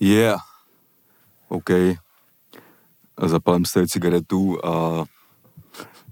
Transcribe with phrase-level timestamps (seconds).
[0.00, 0.40] Yeah.
[1.48, 1.70] OK.
[3.22, 5.04] Zapalím si cigaretu a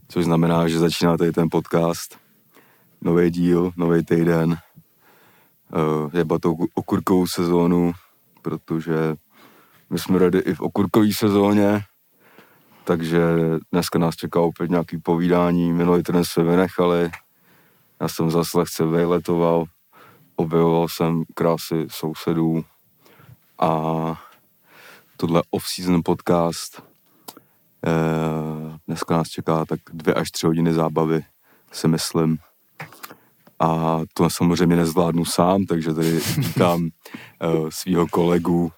[0.08, 2.18] což znamená, že začíná tady ten podcast.
[3.00, 4.50] Nový díl, nový týden.
[4.50, 7.92] Uh, jeba tou okurkovou sezónu,
[8.43, 9.14] protože
[9.91, 11.80] my jsme rady i v okurkové sezóně,
[12.85, 13.21] takže
[13.73, 15.73] dneska nás čeká opět nějaký povídání.
[15.73, 17.11] Minulý týden jsme vynechali,
[18.01, 19.64] já jsem zase lehce vejletoval,
[20.37, 22.64] objevoval jsem krásy sousedů
[23.59, 24.21] a
[25.16, 26.83] tohle off-season podcast.
[27.87, 31.24] Eh, dneska nás čeká tak dvě až tři hodiny zábavy,
[31.73, 32.38] si myslím.
[33.60, 38.73] A to samozřejmě nezvládnu sám, takže tady vítám uh, svého kolegu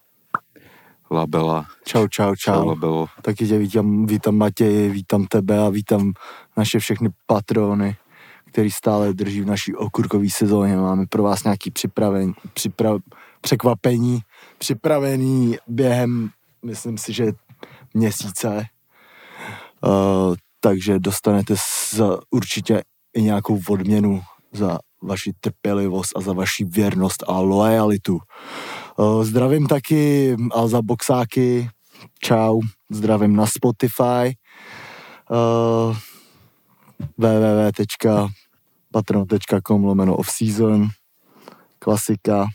[1.10, 1.66] Labela.
[1.84, 2.52] Čau, čau, čau.
[2.52, 3.06] čau Labelo.
[3.23, 6.12] Taky tě vítám, vítám Matěji, vítám tebe a vítám
[6.56, 7.96] naše všechny patrony,
[8.45, 10.77] který stále drží v naší okurkové sezóně.
[10.77, 12.98] Máme pro vás nějaký připravení, připra,
[13.40, 14.20] překvapení,
[14.59, 16.30] připravený během,
[16.65, 17.33] myslím si, že
[17.95, 18.65] měsíce.
[19.85, 21.54] Uh, takže dostanete
[21.95, 22.82] za určitě
[23.15, 28.18] i nějakou odměnu za vaši trpělivost a za vaši věrnost a loajalitu.
[28.96, 31.68] Uh, zdravím taky Alza Boxáky,
[32.18, 34.37] čau, zdravím na Spotify,
[35.30, 35.96] uh,
[37.18, 40.88] www.patron.com lomeno off-season,
[41.79, 42.46] klasika.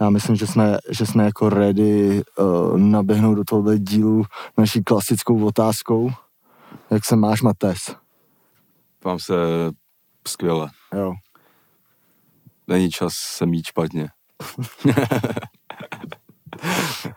[0.00, 4.24] Já myslím, že jsme, že jsme jako ready uh, naběhnout do tohoto dílu
[4.58, 6.10] naší klasickou otázkou.
[6.90, 7.78] Jak se máš, Mates?
[9.04, 9.34] Mám se
[10.28, 10.70] skvěle.
[10.94, 11.12] Jo.
[12.66, 14.08] Není čas se mít špatně.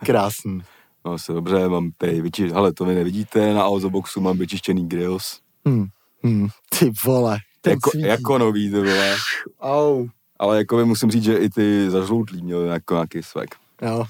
[0.06, 0.60] Krásný.
[1.04, 5.40] Mám se dobře, mám tady vyčištěný, ale to vy nevidíte, na Alzoboxu mám vyčištěný grills.
[5.66, 5.86] Hmm.
[6.24, 6.48] Hmm.
[6.78, 7.38] Ty vole.
[7.66, 9.16] Jako, jako nový, ty vole.
[9.60, 10.08] Au.
[10.38, 13.54] Ale jako by musím říct, že i ty zažloutlý měl jako nějaký svek.
[13.82, 14.06] Jo.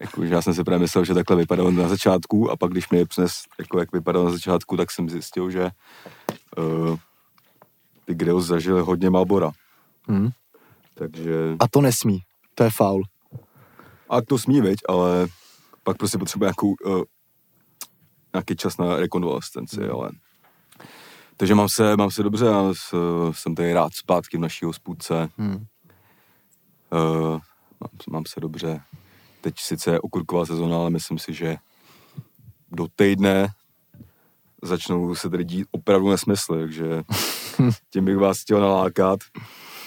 [0.00, 2.90] Jako, že já jsem si právě myslel, že takhle vypadal na začátku a pak když
[2.90, 5.70] mi je přines, jako jak vypadal na začátku, tak jsem zjistil, že
[6.58, 6.96] uh,
[8.04, 9.50] ty grills zažili hodně Malbora.
[10.08, 10.30] Hmm.
[10.94, 11.56] Takže...
[11.60, 12.20] A to nesmí.
[12.54, 13.02] To je faul.
[14.08, 15.26] A to smí, viď, ale
[15.82, 17.02] pak prostě potřebuje nějakou, uh,
[18.34, 19.90] nějaký čas na rekonvalescenci, hmm.
[19.90, 20.10] ale...
[21.42, 22.72] Takže mám se, mám se dobře, já
[23.32, 25.28] jsem tady rád zpátky v naší hospůdce.
[25.38, 25.54] Hmm.
[25.54, 27.40] Uh,
[27.80, 28.80] mám, mám se dobře.
[29.40, 31.56] Teď sice je okurková sezóna, ale myslím si, že
[32.70, 33.48] do týdne
[34.62, 37.02] začnou se tady dít opravdu nesmysly, takže
[37.90, 39.20] tím bych vás chtěl nalákat.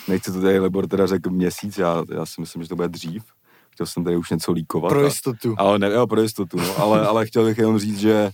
[0.08, 3.24] Nechci to tady Lebor teda řekl měsíc, já, já si myslím, že to bude dřív.
[3.70, 4.90] Chtěl jsem tady už něco líkovat.
[4.90, 5.56] Pro jistotu.
[5.58, 6.80] A, ale ne, jo, pro jistotu, no.
[6.80, 8.32] ale, ale chtěl bych jenom říct, že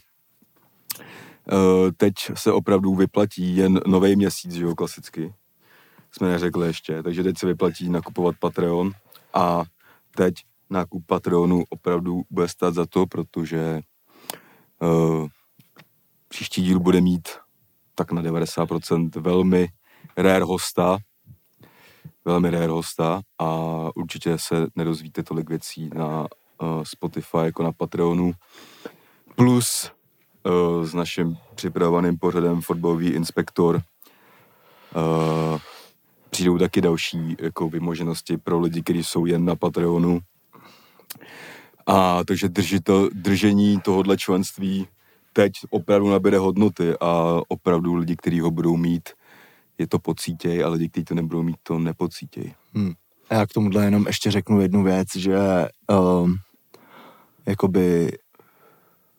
[1.98, 5.34] teď se opravdu vyplatí jen nový měsíc, jo, klasicky.
[6.12, 8.92] Jsme neřekli ještě, takže teď se vyplatí nakupovat Patreon
[9.34, 9.64] a
[10.16, 10.34] teď
[10.70, 13.82] nákup Patreonu opravdu bude stát za to, protože
[14.82, 15.28] uh,
[16.28, 17.30] příští díl bude mít
[17.96, 19.68] tak na 90% velmi
[20.18, 20.98] rare hosta,
[22.26, 23.48] velmi rare hosta a
[23.96, 28.32] určitě se nedozvíte tolik věcí na uh, Spotify jako na Patreonu.
[29.36, 29.92] Plus
[30.84, 35.60] s naším připravovaným pořadem Fotbalový inspektor uh,
[36.30, 40.20] přijdou taky další jako vymoženosti pro lidi, kteří jsou jen na Patreonu.
[41.86, 44.88] A takže držitel, držení tohohle členství
[45.34, 49.10] teď opravdu nabere hodnoty a opravdu lidi, kteří ho budou mít,
[49.78, 52.54] je to pocítěj a lidi, kteří to nebudou mít, to nepocítěj.
[52.74, 52.94] Hmm.
[53.30, 55.38] A já k tomuhle jenom ještě řeknu jednu věc, že
[55.90, 56.36] um,
[57.46, 58.12] jakoby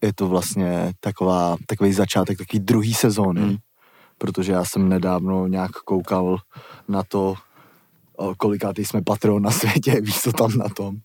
[0.02, 3.56] je to vlastně taková, takový začátek takový druhý sezóny, hmm.
[4.18, 6.38] protože já jsem nedávno nějak koukal
[6.88, 7.34] na to,
[8.36, 10.96] kolikátý jsme patron na světě, víš co tam na tom.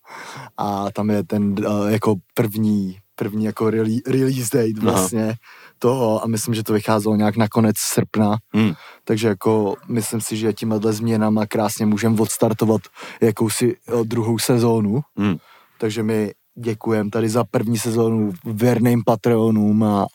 [0.58, 3.70] A tam je ten uh, jako první první jako
[4.08, 5.34] release date vlastně Aha.
[5.80, 8.74] toho a myslím, že to vycházelo nějak na konec srpna, hmm.
[9.04, 12.82] takže jako myslím si, že tímhle změnama krásně můžeme odstartovat
[13.22, 15.38] jakousi druhou sezónu, hmm.
[15.80, 20.08] takže my děkujeme tady za první sezónu věrným Patreonům a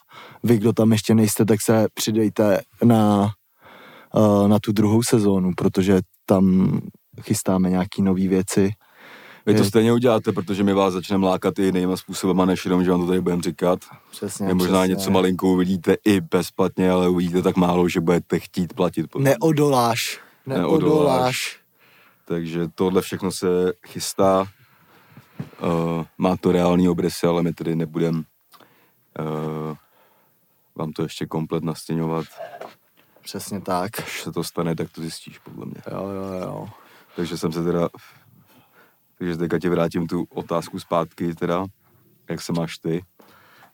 [0.43, 3.31] vy, kdo tam ještě nejste, tak se přidejte na,
[4.47, 6.79] na tu druhou sezónu, protože tam
[7.23, 8.73] chystáme nějaký nové věci
[9.47, 12.91] vy to stejně uděláte, protože my vás začneme lákat i jinýma způsobama, než jenom, že
[12.91, 13.79] vám to tady budeme říkat.
[14.11, 14.95] Přesně, Vy možná přesně.
[14.95, 19.07] něco malinko uvidíte i bezplatně, ale uvidíte tak málo, že budete chtít platit.
[19.19, 20.21] Neodoláš.
[20.47, 20.81] Neodoláš.
[20.81, 21.61] Neodoláš.
[22.25, 24.47] Takže tohle všechno se chystá.
[25.63, 28.23] Uh, má to reální obrysy, ale my tedy nebudeme
[29.21, 29.77] uh,
[30.75, 32.25] vám to ještě komplet nastěňovat.
[33.23, 33.99] Přesně tak.
[33.99, 35.83] Až se to stane, tak to zjistíš, podle mě.
[35.91, 36.69] Jo, jo, jo.
[37.17, 37.89] Takže jsem se teda
[39.23, 41.67] Takže teďka ti vrátím tu otázku zpátky teda.
[42.31, 43.05] Jak se máš ty?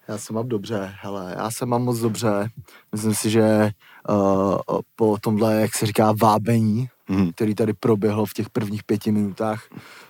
[0.09, 2.49] Já se mám dobře, hele, já se mám moc dobře.
[2.93, 3.71] Myslím si, že
[4.09, 7.33] uh, po tomhle, jak se říká, vábení, Mhm.
[7.33, 9.63] který tady proběhlo v těch prvních pěti minutách,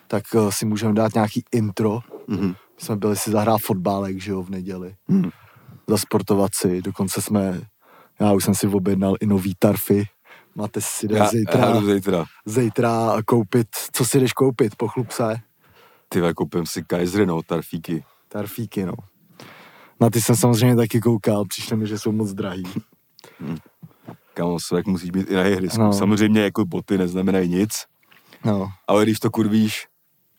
[0.06, 2.00] tak uh, si můžeme dát nějaký intro.
[2.26, 2.48] Mhm.
[2.48, 2.54] My
[2.84, 4.94] jsme byli si zahrát fotbálek, že jo, v neděli.
[5.08, 5.30] Mhm.
[5.86, 7.60] Zasportovat si, dokonce jsme,
[8.20, 10.04] já už jsem si objednal i nový tarfy.
[10.54, 12.24] Máte si jde Já, zítra, já zítra.
[12.46, 15.36] zítra koupit, co si jdeš koupit, pochlup se.
[16.08, 18.04] Ty koupím si Kaisery, no, tarfíky.
[18.28, 18.92] Tarfíky, no.
[20.00, 22.62] Na ty jsem samozřejmě taky koukal, přišlo mi, že jsou moc drahý.
[24.38, 25.80] Kámo, svek musí být i na hřisku.
[25.80, 25.92] No.
[25.92, 27.70] Samozřejmě jako boty neznamenají nic,
[28.44, 29.86] No, ale když to kurvíš,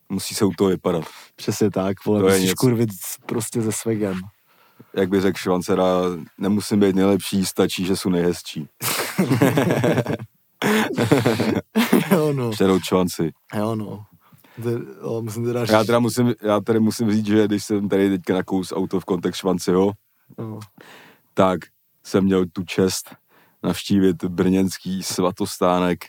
[0.09, 1.03] musí se u toho vypadat.
[1.35, 2.55] přesně tak, vole, To musíš něco.
[2.55, 2.89] kurvit
[3.25, 4.19] prostě ze svegem.
[4.93, 5.83] Jak by řekl Švancera,
[6.37, 8.67] nemusím být nejlepší, stačí, že jsou nejhezčí.
[12.11, 13.31] jo, no, Šerou čvanci.
[13.55, 14.03] jo, no.
[15.03, 18.33] Jo, musím teda Já teda musím, já tady musím říct, že když jsem tady teďka
[18.33, 19.91] nakous auto v kontext Švanciho,
[20.37, 20.59] no.
[21.33, 21.59] tak
[22.03, 23.15] jsem měl tu čest
[23.63, 26.05] navštívit brněnský svatostánek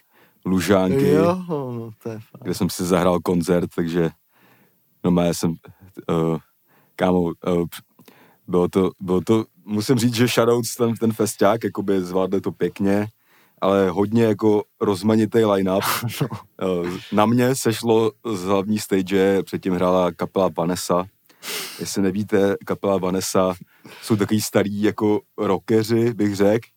[0.46, 2.42] Lužánky, Jo, no, to je fakt.
[2.42, 4.10] kde jsem si zahrál koncert, takže
[5.04, 6.38] no já jsem, uh,
[6.96, 7.32] kámo, uh,
[8.48, 13.08] bylo to, bylo to, musím říct, že shoutouts ten, ten festiák, jakoby zvládli to pěkně,
[13.60, 15.84] ale hodně jako rozmanitý line-up.
[16.62, 21.04] Eh, Na mě sešlo z hlavní stage, předtím hrála kapela Vanessa.
[21.80, 23.54] Jestli nevíte, kapela Vanessa
[24.02, 26.68] jsou takový starý jako rockeři, bych řekl,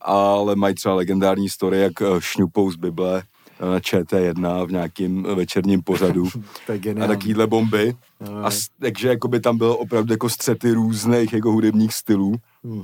[0.00, 3.22] ale mají třeba legendární story, jak eh, šňupou z Bible
[3.60, 6.28] eh, na ČT1 v nějakým večerním pořadu
[7.04, 7.96] a takovýhle bomby.
[8.20, 8.50] Jo, A
[8.80, 12.34] takže jakoby tam bylo opravdu jako střety různých jako hudebních stylů.
[12.64, 12.82] Hmm.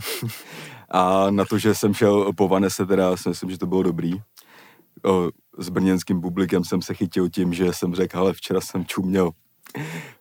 [0.91, 4.13] A na to, že jsem šel po Vanese, teda si myslím, že to bylo dobrý.
[5.05, 5.29] O,
[5.59, 9.31] s brněnským publikem jsem se chytil tím, že jsem řekl, ale včera jsem čuměl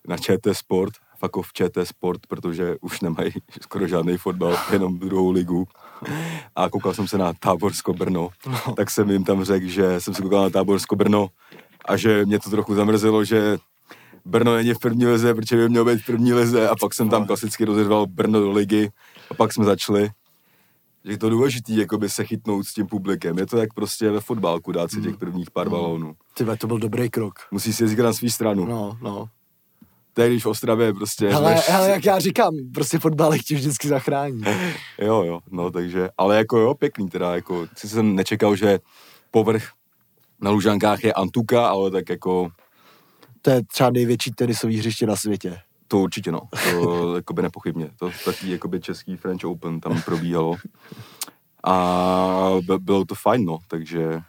[0.08, 3.32] na ČT Sport, fakt v ČT Sport, protože už nemají
[3.62, 5.64] skoro žádný fotbal, jenom druhou ligu.
[6.56, 8.74] A koukal jsem se na Táborsko Brno, No.
[8.74, 11.28] tak jsem jim tam řekl, že jsem se koukal na Táborsko Brno
[11.84, 13.58] a že mě to trochu zamrzelo, že
[14.24, 17.08] Brno není v první lize, protože by mělo být v první lize a pak jsem
[17.08, 18.90] tam klasicky rozerval Brno do ligy
[19.30, 20.10] a pak jsme začali.
[21.04, 23.38] Že je to důležitý, jakoby se chytnout s tím publikem.
[23.38, 26.14] Je to jak prostě ve fotbálku dát si těch prvních pár balónů.
[26.34, 27.34] Ty vole, to byl dobrý krok.
[27.50, 28.64] Musí si jezdit na svou stranu.
[28.66, 29.28] No, no.
[30.14, 31.28] Když v Ostravě prostě...
[31.28, 34.42] Hele, jdeš- hele, jak já říkám, prostě fotbalek tě vždycky zachrání.
[34.98, 38.78] Jo, jo, no takže, ale jako jo, pěkný teda, jako, si jsem nečekal, že
[39.30, 39.68] povrch
[40.40, 42.48] na Lužankách je Antuka, ale tak jako,
[43.42, 45.58] To je třeba největší tenisový hřiště na světě.
[45.88, 46.40] to určitě no,
[46.70, 50.56] to jakoby nepochybně, to taky jakoby český French Open tam probíhalo
[51.64, 54.20] a by- bylo to fajn, no, takže,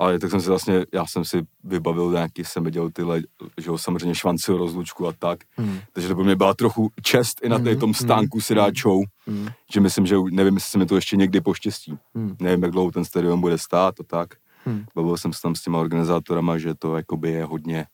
[0.00, 3.20] ale tak jsem si vlastně, já jsem si vybavil nějaký, jsem viděl tyhle,
[3.60, 5.78] že jo, samozřejmě švanci rozlučku a tak, Hmm.
[5.92, 9.02] takže to pro mě byla trochu čest i na té tom stánku si dát show,
[9.26, 9.48] Hmm.
[9.72, 11.98] že myslím, že nevím, jestli se mi to ještě někdy poštěstí.
[12.14, 12.36] Hmm.
[12.40, 14.28] Nevím, jak dlouho ten stadion bude stát a tak.
[14.64, 14.84] Hmm.
[14.94, 17.86] Bavil jsem se tam s těma organizátorama, že to jakoby je hodně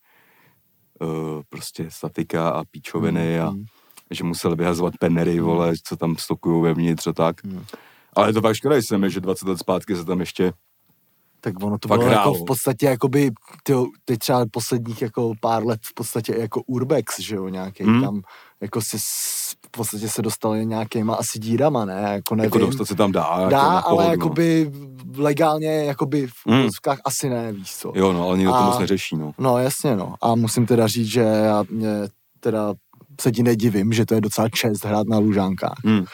[1.01, 1.09] uh,
[1.49, 3.65] prostě statika a píčoviny a Hmm.
[4.11, 7.45] že museli vyhazovat penery, vole, co tam stokují vevnitř a tak.
[7.45, 7.65] Hmm.
[8.13, 8.77] Ale je to fakt škoda,
[9.09, 10.53] že 20 let zpátky se tam ještě
[11.41, 13.31] Tak ono to Fakt bylo jako v podstatě jakoby,
[13.63, 18.03] tyjo, teď třeba posledních jako pár let v podstatě jako urbex, že jo, nějaký Hmm.
[18.03, 18.21] tam,
[18.61, 18.97] jako si
[19.67, 22.45] v podstatě se dostali nějakýma asi dírama, ne, jako nevím.
[22.47, 23.35] jako dostat se tam dá.
[23.39, 24.11] jako Dá, na ale pohodu, no.
[24.13, 24.73] jakoby
[25.17, 26.69] legálně, jakoby v Hmm.
[27.05, 27.93] asi ne, víš co.
[27.95, 29.33] Jo, no, ale nikdo to moc neřeší, no.
[29.39, 30.15] No jasně, no.
[30.23, 31.89] A musím teda říct, že já mě
[32.41, 32.75] teda
[33.21, 36.05] se ti nedivím, že to je docela čest hrát na Lužánkách, Hmm.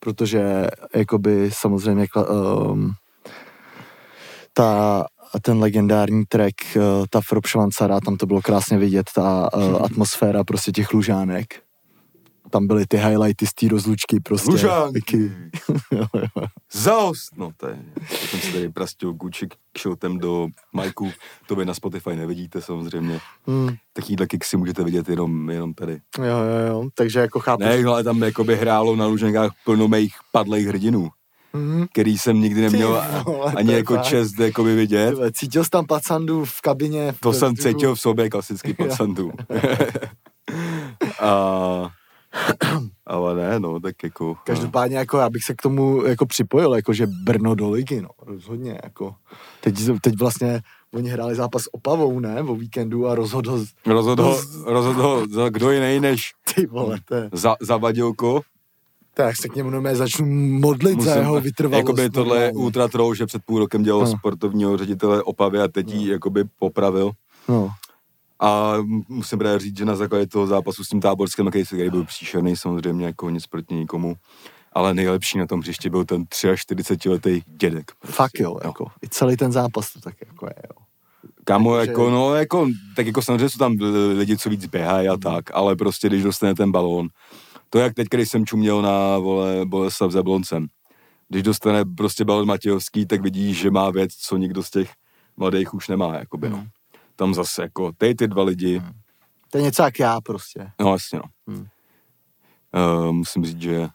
[0.00, 2.06] protože jakoby samozřejmě
[2.70, 2.92] um,
[4.52, 5.04] ta
[5.42, 10.44] ten legendární track, uh, ta Frop Švancara, tam to bylo krásně vidět, ta uh, atmosféra
[10.44, 11.62] prostě těch Lužánek.
[12.50, 14.50] Tam byly ty highlighty z té rozlučky prostě.
[14.50, 15.32] Lužánky.
[16.72, 17.36] Zaost!
[17.36, 17.78] No to je,
[18.10, 21.10] jsem si tady prastil Gucci kšoutem do Majku,
[21.46, 23.20] to vy na Spotify nevidíte samozřejmě.
[23.46, 26.00] Hmm, Takovýhle kiksy můžete vidět jenom, jenom tady.
[26.18, 27.62] jo, jo, jo, takže jako chápu.
[27.62, 31.08] Ne, ale tam jakoby hrálo na Luženkách plno mých padlých hrdinů,
[31.52, 31.86] Mhm.
[31.92, 34.04] který jsem nikdy neměl Ty vole, ani jako fakt.
[34.04, 35.08] čest jakoby vidět.
[35.10, 37.12] Ty vole, Cítil jsi tam pacandu v kabině?
[37.12, 39.32] v To jsem cítil v sobě klasický pacantu.
[41.20, 41.90] A,
[43.06, 44.36] ale ne, no, tak jako...
[44.44, 48.08] Každopádně jako já bych se k tomu jako připojil, jako že Brno do ligy, no,
[48.22, 49.14] rozhodně, jako.
[49.60, 50.60] Teď, teď vlastně
[50.94, 55.48] oni hráli zápas s Opavou, ne, o víkendu a rozhodl, Rozhodl, ho- rozhodl ho za
[55.48, 58.40] kdo jiný než ty vole, to je, za, Zavadilko.
[59.14, 60.26] Tak se k němu normálně začnu
[60.60, 61.78] modlit za jeho vytrvalost.
[61.88, 64.06] Jakoby tohle je ultra troll, že před půl rokem dělal No.
[64.18, 67.10] sportovního ředitele Opavy a teď jí jakoby popravil.
[67.48, 67.70] No,
[68.40, 68.74] A
[69.08, 73.06] musím právě říct, že na základě toho zápasu s tím táborským, který byl příšerný, samozřejmě
[73.06, 74.14] jako nic proti nikomu,
[74.72, 76.24] ale nejlepší na tom hřišti byl ten
[76.56, 77.92] 43 letý dědek.
[77.98, 80.84] Prostě, Fakt jo, jako, i celý ten zápas to tak jako je, jo.
[81.44, 83.76] Kámo, jako, no, jako, tak jako samozřejmě jsou tam
[84.16, 87.08] lidi, co víc běhají a tak, ale prostě, když dostane ten balón,
[87.72, 90.66] to jak teď, když jsem čuměl na, vole, Boleslav s Jabloncem,
[91.28, 94.92] když dostane prostě balón Matějovský, tak vidíš, že má věc, co nikdo z těch
[95.36, 96.66] mladých už nemá, jakoby, no.
[97.16, 98.78] Tam zase, jako, ty ty dva lidi.
[98.78, 98.92] Hmm.
[99.50, 100.70] To je něco jak já prostě.
[100.80, 101.24] No, jasně, no.
[101.48, 101.66] Hmm.
[103.06, 103.88] Uh, musím říct, že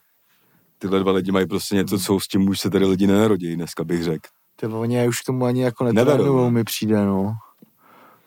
[0.78, 3.84] tyhle dva lidi mají prostě něco, co s tím už se tady lidi nenarodí, dneska
[3.84, 4.30] bych řekl.
[4.56, 7.36] Ty oni už k tomu ani jako netrénujou, mi přijde, no.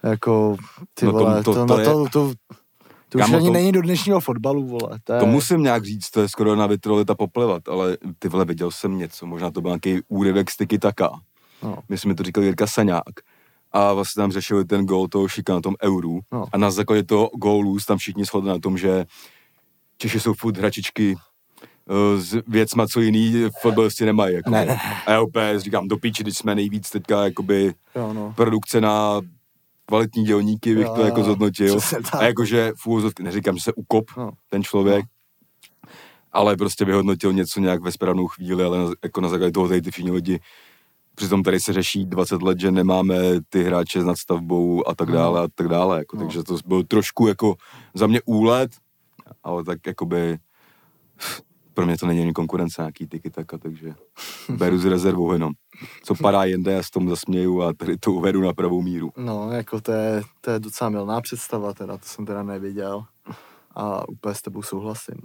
[0.02, 0.56] Jako,
[0.94, 2.32] ty no vole, to, to, to, to, to, to,
[3.10, 4.98] to už ani to, není do dnešního fotbalu, vole.
[5.04, 5.20] To, je...
[5.20, 8.98] to musím nějak říct, to je skoro na vitrolita poplevat, ale ty vole, viděl jsem
[8.98, 11.10] něco, možná to byl nějaký úryvek styky taka.
[11.62, 11.78] No.
[11.88, 13.14] Myslím, mi to říkal Jirka Saňák.
[13.72, 16.20] A vlastně tam řešili ten gól toho šika na tom euru.
[16.32, 16.44] No.
[16.52, 19.04] A na základě toho gólu tam všichni shodli na tom, že
[19.98, 24.34] Češi jsou furt hračičky uh, s věcma, co jiný fotbalisti nemají.
[24.34, 24.50] Jako.
[24.50, 24.80] Ne, ne.
[25.06, 28.32] A já úplně říkám, do píči, když jsme nejvíc teďka jakoby jo, no.
[28.36, 29.20] produkce na
[29.90, 31.78] kvalitní dělníky, bych jo, to jako zhodnotil.
[32.18, 34.30] A jakože v úvozovky, neříkám, že se ukop no.
[34.50, 35.90] ten člověk, no.
[36.32, 39.82] ale prostě vyhodnotil něco nějak ve správnou chvíli, ale na, jako na základě toho tady
[39.82, 40.40] ty všichni lidi
[41.14, 43.16] Přitom tady se řeší 20 let, že nemáme
[43.48, 45.14] ty hráče s nadstavbou a tak no.
[45.14, 45.98] dále a tak dále.
[45.98, 46.22] Jako, no.
[46.22, 47.54] Takže to byl trošku jako
[47.94, 48.70] za mě úlet,
[49.42, 50.38] ale tak jakoby
[51.80, 53.94] pro mě to není ani konkurence nějaký tyky taka, takže
[54.48, 55.52] beru z rezervou jenom.
[56.02, 59.12] Co padá jinde, já s tomu zasměju a tady to uvedu na pravou míru.
[59.16, 63.04] No, jako to je, to je docela milná představa, teda, to jsem teda neviděl
[63.74, 65.20] a úplně s tebou souhlasím,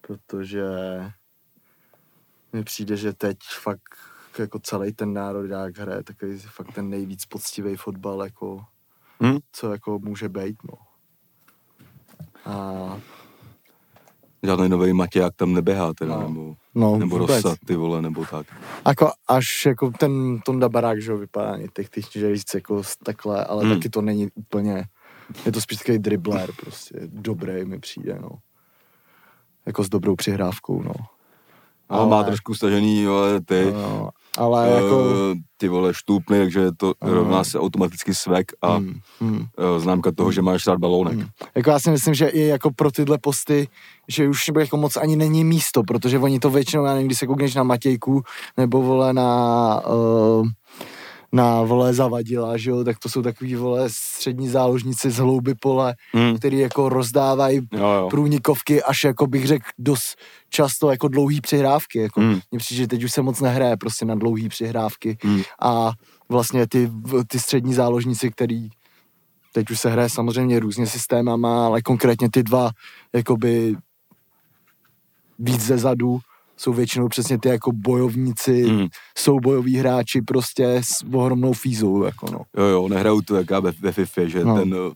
[0.00, 0.64] protože
[2.52, 3.94] mi přijde, že teď fakt
[4.38, 8.64] jako celý ten národ jak hraje takový fakt ten nejvíc poctivý fotbal, jako,
[9.20, 9.38] hmm?
[9.52, 10.78] co jako může být, no.
[12.44, 13.00] A
[14.42, 16.28] žádný nový Matěják tam neběhá teda, no.
[16.28, 18.46] nebo, no, nebo Rosa, ty vole, nebo tak.
[18.86, 23.74] Jako až jako ten Tonda Barák, že vypadá technicky víc jako takhle, ale hmm.
[23.74, 24.84] taky to není úplně,
[25.46, 28.30] je to spíš takový dribbler prostě, dobrý mi přijde, no.
[29.66, 30.94] Jako s dobrou přihrávkou, no.
[31.88, 33.72] Ale, ale má trošku stažený, ale ty.
[33.72, 35.14] No, ale uh, jako...
[35.56, 39.00] Ty vole štůpny, takže to uh, rovná se automaticky svek a hmm.
[39.20, 41.14] Uh, známka toho, že máš rád balónek.
[41.14, 41.28] Hmm.
[41.54, 43.68] Jako já si myslím, že i jako pro tyhle posty,
[44.08, 47.26] že už jako moc ani není místo, protože oni to většinou, já nevím, když se
[47.26, 48.22] koukneš na Matějku,
[48.56, 49.80] nebo vole na...
[49.86, 50.46] Uh,
[51.32, 55.94] na vole zavadila, že jo, tak to jsou takový vole střední záložníci z hlouby pole,
[56.14, 56.38] mm.
[56.38, 58.08] který jako rozdávají jo, jo.
[58.10, 60.16] průnikovky až jako bych řekl dost
[60.50, 62.40] často jako dlouhý přihrávky, jako mm.
[62.50, 65.42] mně přijde, že teď už se moc nehraje prostě na dlouhý přihrávky mm.
[65.62, 65.90] a
[66.28, 66.90] vlastně ty,
[67.26, 68.68] ty střední záložníci, který
[69.52, 72.70] teď už se hraje samozřejmě různě systémama, ale konkrétně ty dva
[73.14, 73.76] jakoby
[75.38, 76.20] víc ze zadu,
[76.58, 78.86] jsou většinou přesně ty jako bojovníci, mm.
[79.18, 82.40] jsou bojoví hráči prostě s ohromnou fízou, jako no.
[82.56, 84.58] Jo, jo, nehrajou to jaká ve, ve FIFA, že no.
[84.58, 84.92] ten uh,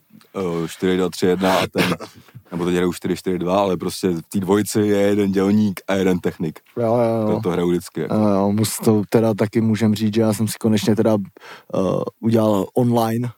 [0.65, 1.95] 4-2-3-1 a ten,
[2.51, 6.59] nebo teď hrajou 4-4-2, ale prostě v té dvojici je jeden dělník a jeden technik.
[6.77, 7.35] Jo, jo, jo.
[7.35, 8.01] To, to hrajou vždycky.
[8.01, 8.15] Jako.
[8.15, 12.01] Jo, jo, mus to teda taky můžem říct, že já jsem si konečně teda uh,
[12.19, 13.29] udělal online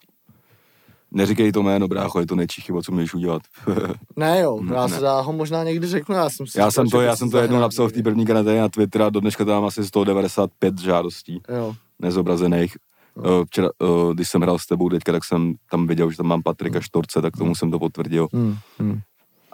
[1.15, 3.41] Neříkej to jméno, brácho, je to nejčí chyba, co můžeš udělat.
[4.15, 7.01] ne jo, já, se, já ho možná někdy řeknu, já jsem si Já jsem to,
[7.01, 9.65] já jsem to jednou napsal v té první karanténě na Twitter a do dneška tam
[9.65, 11.41] asi 195 žádostí.
[11.49, 11.75] Jo.
[11.99, 12.77] Nezobrazených.
[13.25, 13.45] Jo.
[13.45, 13.69] Včera,
[14.13, 17.21] když jsem hrál s tebou teďka, tak jsem tam viděl, že tam mám Patrika Štorce,
[17.21, 18.27] tak tomu jsem to potvrdil.
[18.33, 18.57] Hmm.
[18.79, 18.99] Hmm.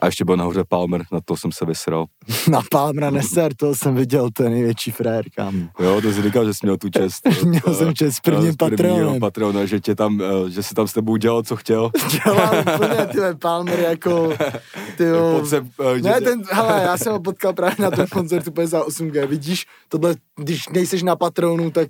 [0.01, 2.05] A ještě byl nahoře Palmer, na to jsem se vysral.
[2.49, 5.69] na Palmera neser, to jsem viděl, to je největší frér, kam.
[5.79, 7.27] Jo, to jsi říkal, že jsi měl tu čest.
[7.45, 9.19] měl jsem čest s prvním patronem.
[9.19, 11.91] patronem, že, tě tam, eh, že si tam s tebou dělal, co chtěl.
[12.25, 14.33] Dělal úplně, ty Palmer jako,
[14.97, 15.05] ty
[15.39, 16.23] Podseb, uh, Ne, jsi...
[16.23, 20.69] ten, hele, já jsem ho potkal právě na tom koncertu za 8G, vidíš, tohle, když
[20.69, 21.87] nejseš na patronu, tak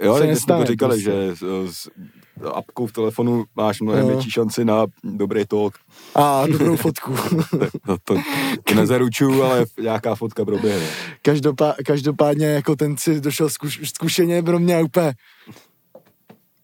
[0.00, 1.10] Jo, tak jsme to říkali, prostě.
[1.10, 1.88] že s,
[2.54, 5.74] apkou v telefonu máš mnohem větší šanci na dobrý talk.
[6.14, 7.14] A dobrou fotku.
[7.86, 8.14] to, to,
[8.64, 10.86] to nezaručuju, ale nějaká fotka proběhne.
[11.22, 15.14] Každopá, každopádně jako ten si došel zkuš, zkušeně pro mě úplně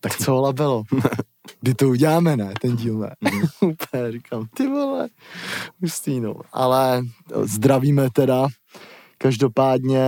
[0.02, 0.82] tak co labelo?
[1.60, 2.52] Kdy to uděláme, ne?
[2.60, 3.10] Ten díl, ne?
[3.20, 3.42] Mm.
[3.70, 5.08] úplně říkám, ty vole,
[5.80, 6.34] hustý, no.
[6.52, 7.02] Ale
[7.42, 8.46] zdravíme teda.
[9.18, 10.02] Každopádně,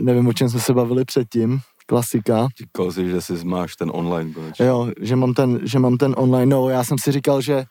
[0.00, 2.48] nevím, o čem jsme se bavili předtím, klasika.
[2.58, 4.66] Říkal jsi, že si máš ten online konečně.
[4.66, 7.64] Jo, že mám ten, že mám ten online, no já jsem si říkal, že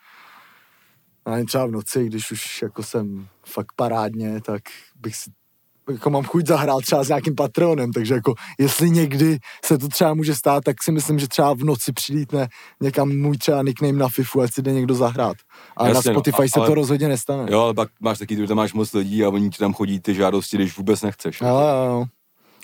[1.26, 4.62] ani třeba v noci, když už jako jsem fakt parádně, tak
[4.96, 5.32] bych si
[5.92, 10.14] jako mám chuť zahrát třeba s nějakým patronem, takže jako jestli někdy se to třeba
[10.14, 12.48] může stát, tak si myslím, že třeba v noci přilítne
[12.82, 15.38] někam můj třeba nickname na FIFU, ať si jde někdo zahrát.
[15.78, 17.46] A Jasně, na no, Spotify a- se ale- to rozhodně nestane.
[17.52, 20.00] Jo, ale pak máš taky, že tam máš moc lidí a oni ti tam chodí
[20.00, 21.42] ty žádosti, když vůbec nechceš.
[21.42, 22.06] Jo, jo, jo.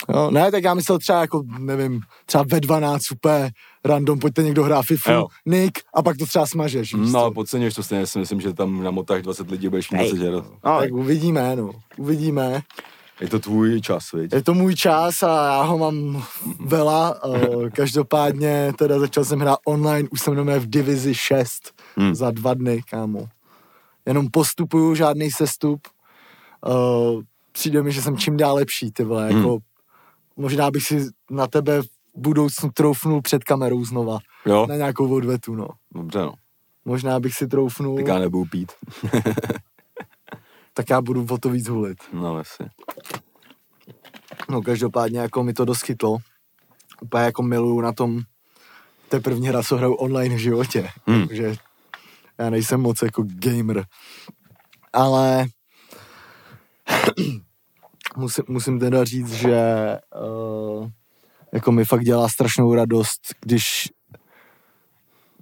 [0.10, 3.52] Jo, ne, tak já myslel třeba jako, nevím, třeba ve 12 úplně
[3.86, 5.28] random, pojďte někdo hrát FIFU, Jo.
[5.46, 6.94] Nick, a pak to třeba smažeš.
[6.94, 9.98] víš No, ale podceňuješ to stejně, si myslím, že tam namotáš 20 lidí, budeš mít
[9.98, 10.10] Hej.
[10.10, 10.52] 20 žádost.
[10.66, 11.72] No, tak uvidíme, no.
[11.98, 12.62] Uvidíme.
[13.22, 14.34] Je to tvůj čas, viď?
[14.34, 16.24] Je to můj čas a já ho mám
[16.60, 17.20] vela.
[17.36, 22.16] eh, Každopádně teda začal jsem hrát online, už jsem v divizi 6 Hmm.
[22.16, 23.28] za dva dny, kámo.
[24.06, 25.82] Jenom postupuju, žádný sestup.
[26.68, 26.72] Eh,
[27.52, 29.58] Přijde mi, že jsem čím dál lepší, ty vole, jako
[30.38, 35.56] možná bych si na tebe v budoucnu troufnul před kamerou znova, Jo, na nějakou odvetu,
[35.56, 35.68] no.
[35.96, 36.34] dobře no.
[36.86, 38.72] Možná bych si troufnul, Tak já nebudu pít.
[40.74, 41.98] tak já budu o to víc hulit.
[42.14, 42.64] No, asi.
[44.50, 46.18] No každopádně jako mi to dost chytlo.
[47.02, 48.22] Úplně jako miluju na tom,
[49.10, 50.90] to je první hra, co hraju online v životě.
[51.08, 51.28] Hmm.
[51.28, 51.56] Takže
[52.38, 53.86] já nejsem moc jako gamer.
[54.94, 55.46] Ale
[58.18, 59.62] musím, musím teda říct, že
[60.80, 60.90] uh,
[61.54, 63.90] jako mi fakt dělá strašnou radost, když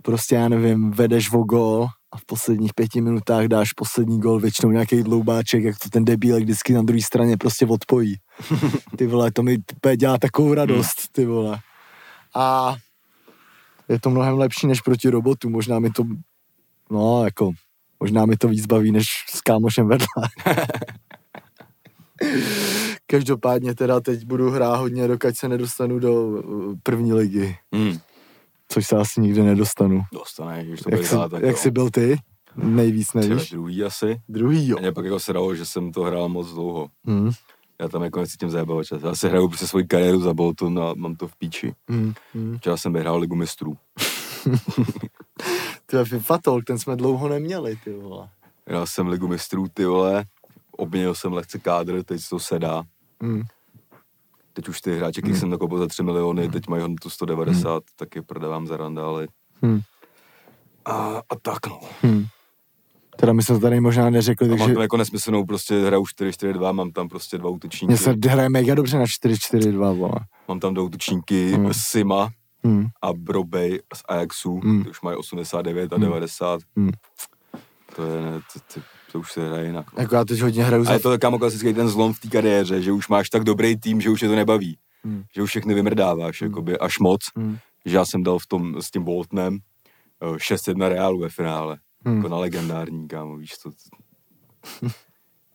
[0.02, 4.72] prostě já nevím, vedeš o gol a v posledních pěti minutách dáš poslední gol, většinou
[4.72, 8.16] nějaký dloubáček, jak to ten debílek vždycky na druhé straně prostě odpojí.
[8.98, 9.58] Ty vole, to mi
[9.96, 11.60] dělá takovou radost, ty vole.
[12.36, 12.76] A
[13.90, 16.04] je to mnohem lepší než proti robotu, možná mi to,
[16.92, 17.52] no jako,
[18.00, 20.08] možná mi to víc baví, než s kámošem vedle.
[23.08, 27.98] Každopádně teda teď budu hrát hodně, dokud se nedostanu do uh, první ligy, Hmm.
[28.68, 30.02] což se asi nikdy nedostanu.
[30.14, 31.58] Dostaneš, když to Jak jsi, tak jak jo.
[31.58, 32.18] jsi byl ty?
[32.56, 33.50] Nejvíc Třeba nevíš?
[33.52, 34.22] druhý asi.
[34.30, 34.78] Druhý jo.
[34.78, 36.88] A mě pak jako se dalo, že jsem to hrál moc dlouho.
[37.06, 37.32] Hmm.
[37.82, 39.02] Já tam jako nechci tím zajebavat čas.
[39.04, 41.74] Já si hraju prostě svoji kariéru za Bolton a mám to v píči.
[41.90, 42.14] Hmm.
[42.34, 42.58] Hmm.
[42.58, 43.78] Včera jsem vyhrál ligu mistrů.
[45.86, 48.30] Ty FIFA Talk, ten jsme dlouho neměli, ty vole.
[48.68, 50.26] Hrál jsem ligu mistrů, ty vole.
[50.80, 52.84] Obměnil jsem lehce kádr, teď to se dá.
[53.22, 53.42] Hmm.
[54.54, 58.16] Teď už ty hráči, kterých jsem nakoupil za 3 miliony, teď mají hodnotu 190, tak
[58.16, 59.28] je prodávám za randály.
[59.62, 59.80] Hmm.
[60.86, 61.80] A, a tak no.
[62.02, 62.26] Hmm.
[63.18, 66.04] Teda my jsme to tady možná neřekli, A mám takže tam jako nesmyslnou prostě hraju
[66.04, 67.86] 4-4-2, mám tam prostě dva útočníky.
[67.86, 70.16] mě se hraje mega dobře na 4-4-2, vole.
[70.48, 71.74] Mám tam dva útočníky, Hmm.
[71.74, 72.30] Sima
[72.64, 72.88] Hmm.
[73.02, 76.06] a Brobej z Ajaxu, ty už mají 89 a Hmm.
[76.06, 76.62] 90.
[76.78, 76.92] Hmm.
[77.96, 79.94] To je, ne, to, to, to už se hraje jinak.
[79.94, 80.02] no.
[80.02, 80.94] Jako já teď hodně hraju A za...
[80.94, 84.02] je to kámo klasický ten zlom v té kariéře, že už máš tak dobrý tým,
[84.02, 84.78] že už je to nebaví.
[85.04, 85.24] Hmm.
[85.36, 87.22] Že už všechny vymrdáváš, jakoby až moc.
[87.36, 87.58] Hmm.
[87.86, 89.58] Že já jsem dal v tom s tím Boltonem
[90.22, 91.78] eh, 6-1 Reálu ve finále.
[92.06, 92.18] Hmm.
[92.18, 93.70] Jako na legendární, kámo, víš to.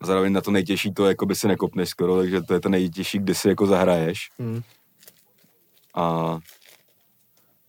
[0.01, 2.69] A zároveň na to nejtěžší to jako by si nekopneš skoro, takže to je to
[2.69, 4.31] nejtěžší, kdy si jako zahraješ.
[4.39, 4.63] Hmm.
[5.95, 6.39] A,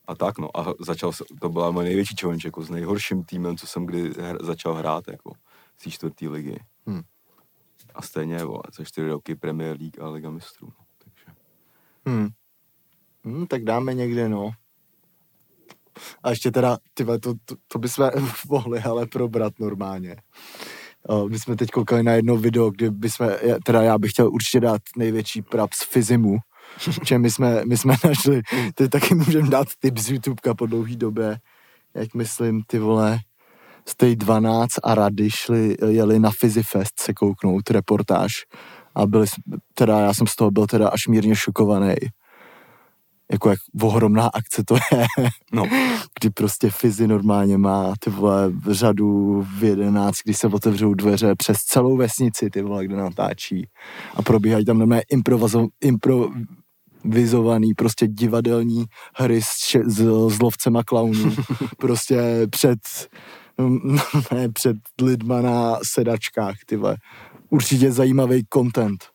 [0.08, 3.58] a tak no, a začal se, to byla moje největší challenge, jako s nejhorším týmem,
[3.58, 5.34] co jsem kdy hr, začal hrát, jako
[5.78, 6.60] z té čtvrtý ligy.
[6.88, 7.02] Hmm.
[7.96, 10.68] A stejně, vole, za čtyři roky Premier League a Liga mistrů.
[10.68, 11.40] no, Takže.
[12.06, 12.30] Hmm.
[13.24, 14.52] Hmm, tak dáme někde, no.
[16.24, 18.10] A ještě teda, tyhle, to, to, to bychom
[18.50, 20.16] mohli ale probrat normálně.
[21.10, 23.30] Uh, my jsme teď koukali na jedno video, kde bychom,
[23.66, 26.38] teda já bych chtěl určitě dát největší prap z Fizimu,
[27.04, 28.42] že my jsme, my jsme našli,
[28.76, 31.40] ty taky můžeme dát tip z YouTubeka po dlouhý době,
[31.94, 33.20] jak myslím, ty vole,
[33.88, 38.32] Stay 12 a Rady šli, jeli na Fizifest se kouknout, reportáž
[38.96, 39.26] a byli,
[39.74, 41.96] teda já jsem z toho byl teda až mírně šokovaný.
[43.32, 45.06] Jako jak ohromná akce to je,
[45.54, 45.64] No,
[46.20, 51.36] kdy prostě Fizi normálně má ty vole v řadu v 11, kdy se otevřou dveře
[51.36, 53.68] přes celou vesnici, ty vole, kde natáčí.
[54.16, 59.98] A probíhají tam normálně improvizo, improvizovaný prostě divadelní hry s, če- s,
[60.30, 61.36] s lovcema klaunů,
[61.78, 62.80] prostě před
[64.32, 66.98] ne, před lidma na sedačkách, ty vole.
[67.50, 69.06] Určitě zajímavý content.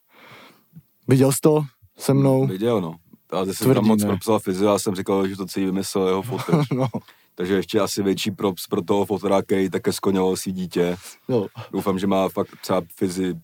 [1.08, 1.62] Viděl jsi to
[1.98, 2.46] se mnou?
[2.46, 2.94] viděl, no.
[3.30, 4.08] A ty jsi tam moc ne?
[4.08, 6.56] propsal fyzio, já jsem říkal, že to celý vymyslel jeho fotek.
[6.72, 6.86] no,
[7.34, 10.96] Takže ještě asi větší props pro toho fotera, který také skoňoval si dítě.
[11.28, 11.46] no.
[11.72, 13.34] Doufám, že má fakt třeba fyzi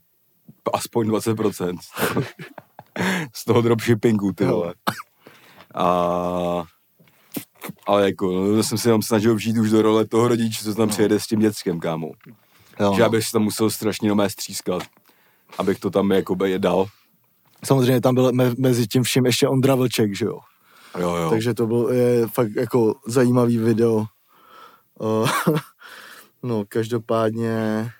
[0.72, 1.76] aspoň 20%
[3.35, 4.50] z toho dropshippingu, ty Jo.
[4.50, 4.74] vole.
[5.74, 5.85] A,
[7.87, 10.88] ale jako, no, jsem se jenom snažil vžít už do role toho rodiče, co tam
[10.88, 12.11] přijede s tím dětskem, kámo.
[12.81, 12.94] jo.
[12.96, 14.83] Že abych si tam musel strašně nomé střískat,
[15.59, 16.87] abych to tam jako by dal.
[17.64, 20.38] Samozřejmě tam byl me, mezi tím vším ještě Ondra Vlček, že jo?
[20.98, 21.31] Jo, jo.
[21.31, 24.07] Takže to byl je fakt jako zajímavý video.
[25.00, 25.29] Uh,
[26.42, 27.90] no, každopádně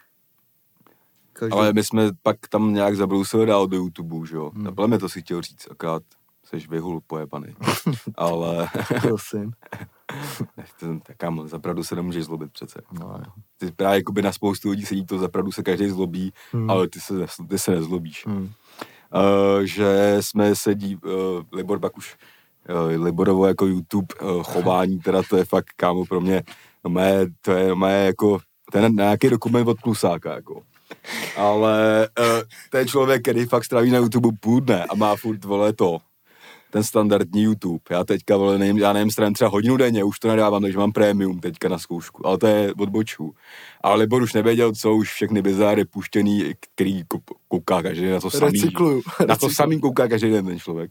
[1.39, 1.53] Každý...
[1.53, 4.51] Ale my jsme pak tam nějak zabrousili dál do YouTube, že jo.
[4.55, 4.75] Hmm.
[4.87, 6.03] Mě to si chtěl říct, akorát
[6.47, 7.47] jsi vyhul pojebaný.
[8.15, 8.69] Ale
[9.01, 9.53] Prosím.
[10.81, 12.83] ten, kámo, zapravdu se nemůžeš zlobit přece.
[12.93, 13.33] No, jo.
[13.59, 16.71] Ty právě jakoby na spoustu lidí sedí to, zapravdu se každý zlobí, Hmm.
[16.71, 17.15] ale ty se,
[17.49, 18.27] ty se nezlobíš.
[18.27, 18.53] Hmm.
[19.15, 21.13] Uh, že jsme se dí, uh,
[21.53, 22.17] Libor pak už,
[22.97, 26.43] uh, Liborovo jako YouTube uh, chování, teda to je fakt, kámo, pro mě,
[26.85, 28.39] no mé, to je mé jako,
[28.73, 30.63] ten nějaký dokument od Klusáka, jako.
[31.37, 35.73] Ale uh, je člověk, který fakt stráví na YouTube půl dne a má furt, vole,
[35.73, 35.99] to,
[36.71, 37.81] ten standardní YouTube.
[37.91, 40.93] Já teďka, vole, nevím, já nevím, strávím třeba hodinu denně, už to nedávám, takže mám
[40.93, 43.35] premium teďka na zkoušku, ale to je od bočů.
[43.83, 48.21] Ale Libor už nevěděl, co, už všechny bizáry puštěný, který kou- kouká každý den na
[48.21, 48.53] to samý.
[48.53, 49.03] Recykluju.
[49.29, 50.91] Na to samý kouká každý den ten člověk.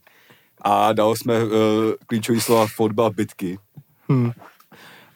[0.61, 1.51] A dal jsme uh,
[2.07, 3.59] klíčový slova fotbal bitky.
[4.09, 4.31] Hmm.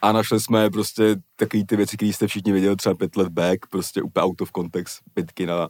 [0.02, 3.66] A našli jsme prostě takový ty věci, které jste všichni viděli třeba pět let back,
[3.70, 5.70] prostě úplně out of context, bitky na,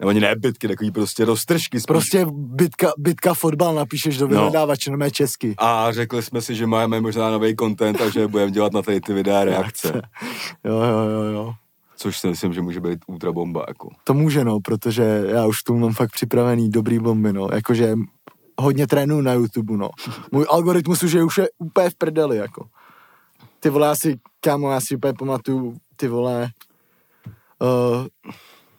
[0.00, 1.86] nebo ani ne bitky, takový prostě roztržky spíš.
[1.86, 4.30] Prostě bitka, bitka fotbal napíšeš do No.
[4.30, 5.54] vyhledávače, no česky.
[5.58, 9.00] A řekli jsme si, že máme možná nový content a že budeme dělat na tady
[9.00, 10.02] ty videa reakce.
[10.64, 11.54] Jo, jo, jo, jo.
[11.96, 13.88] Což si myslím, že může být ultra bomba, jako.
[14.04, 17.48] To může, no, protože já už tu mám fakt připravený dobrý bomby, no.
[17.52, 17.94] Jakože
[18.60, 19.90] hodně trénuju na YouTube, no.
[20.32, 22.66] Můj algoritmus už je, už je úplně v prdeli, jako.
[23.60, 26.48] Ty vole, já si, kámo, já si úplně pamatuju, ty vole,
[27.58, 28.06] uh,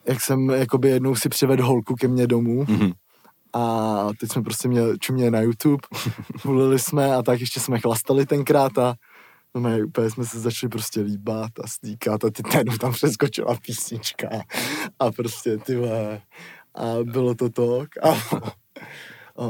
[0.08, 2.66] jak jsem jakoby jednou si přivedl holku ke mně domů.
[2.70, 2.92] Mhm.
[3.54, 5.82] a teď jsme prostě měli, čumě na YouTube,
[6.44, 8.96] volili jsme a tak ještě jsme chlastali tenkrát a
[9.56, 13.56] no mé, úplně jsme se začali prostě líbat a stýkat a ty najednou tam přeskočila
[13.56, 14.28] písnička.
[15.00, 15.80] A prostě ty
[16.76, 18.10] a bylo to to a,
[19.38, 19.46] a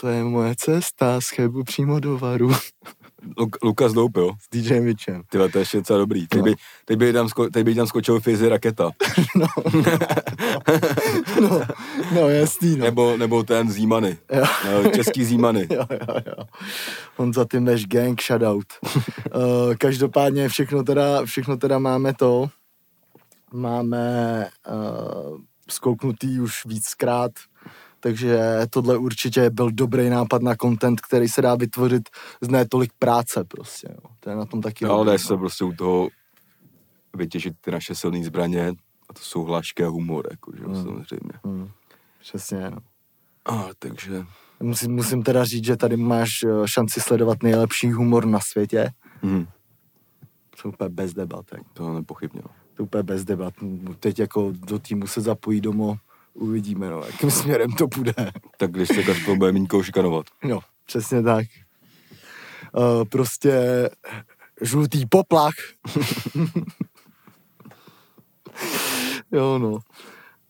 [0.00, 2.52] to je moje cesta z Chebu přímo do Varu
[3.38, 4.30] Luk- Lukas Doupil.
[4.42, 5.22] s DJ Mitchem.
[5.30, 6.26] Tyhle, to je ještě docela dobrý.
[6.26, 6.44] Teď No.
[6.44, 8.90] by, teď by, tam, sko- teď by tam skočil Fizi raketa.
[11.40, 11.60] No,
[12.14, 12.84] no jasný, no.
[12.84, 14.18] Nebo, nebo ten Zímany.
[14.32, 14.44] Jo.
[14.84, 15.68] No, Český Zímany.
[15.74, 16.44] Jo, jo, jo.
[17.16, 18.64] Honza Timeš Gang, shoutout.
[18.86, 22.48] uh, každopádně všechno teda, všechno teda máme to,
[23.52, 25.38] máme uh,
[25.70, 27.30] zkouknutý už víckrát,
[28.04, 28.38] takže
[28.70, 32.08] tohle určitě byl dobrý nápad na content, který se dá vytvořit
[32.40, 34.10] z ne tolik práce prostě, jo.
[34.20, 36.08] To je na tom taky Ale dobrý, dá se prostě u toho
[37.16, 38.68] vytěžit ty naše silné zbraně
[39.08, 40.74] a to jsou hlášky a humor, jako, že Hmm.
[40.74, 41.32] samozřejmě.
[41.44, 41.68] Hmm,
[42.20, 42.78] přesně, no.
[43.44, 44.24] A, takže...
[44.60, 48.90] Musím, musím teda říct, že tady máš eh, šanci sledovat nejlepší humor na světě.
[49.22, 49.46] Mhm,
[50.62, 51.44] To úplně bez debat.
[51.52, 51.64] Jako.
[51.72, 52.40] to nepochybně.
[52.44, 52.50] no.
[52.74, 53.54] To úplně bez debat.
[54.00, 55.96] Teď jako do týmu se zapojí domů,
[56.34, 58.14] uvidíme, no, jakým směrem to půjde.
[58.58, 60.26] Tak když se Kašpel bude mínkou šikanovat.
[60.44, 61.46] No, přesně tak.
[62.76, 63.60] Uh, prostě
[64.62, 65.54] žlutý poplach.
[69.32, 69.78] jo, no.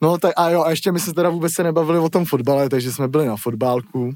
[0.03, 2.68] No, tak a jo, a ještě my se teda vůbec se nebavili o tom fotbale,
[2.68, 4.12] takže jsme byli na fotbálku.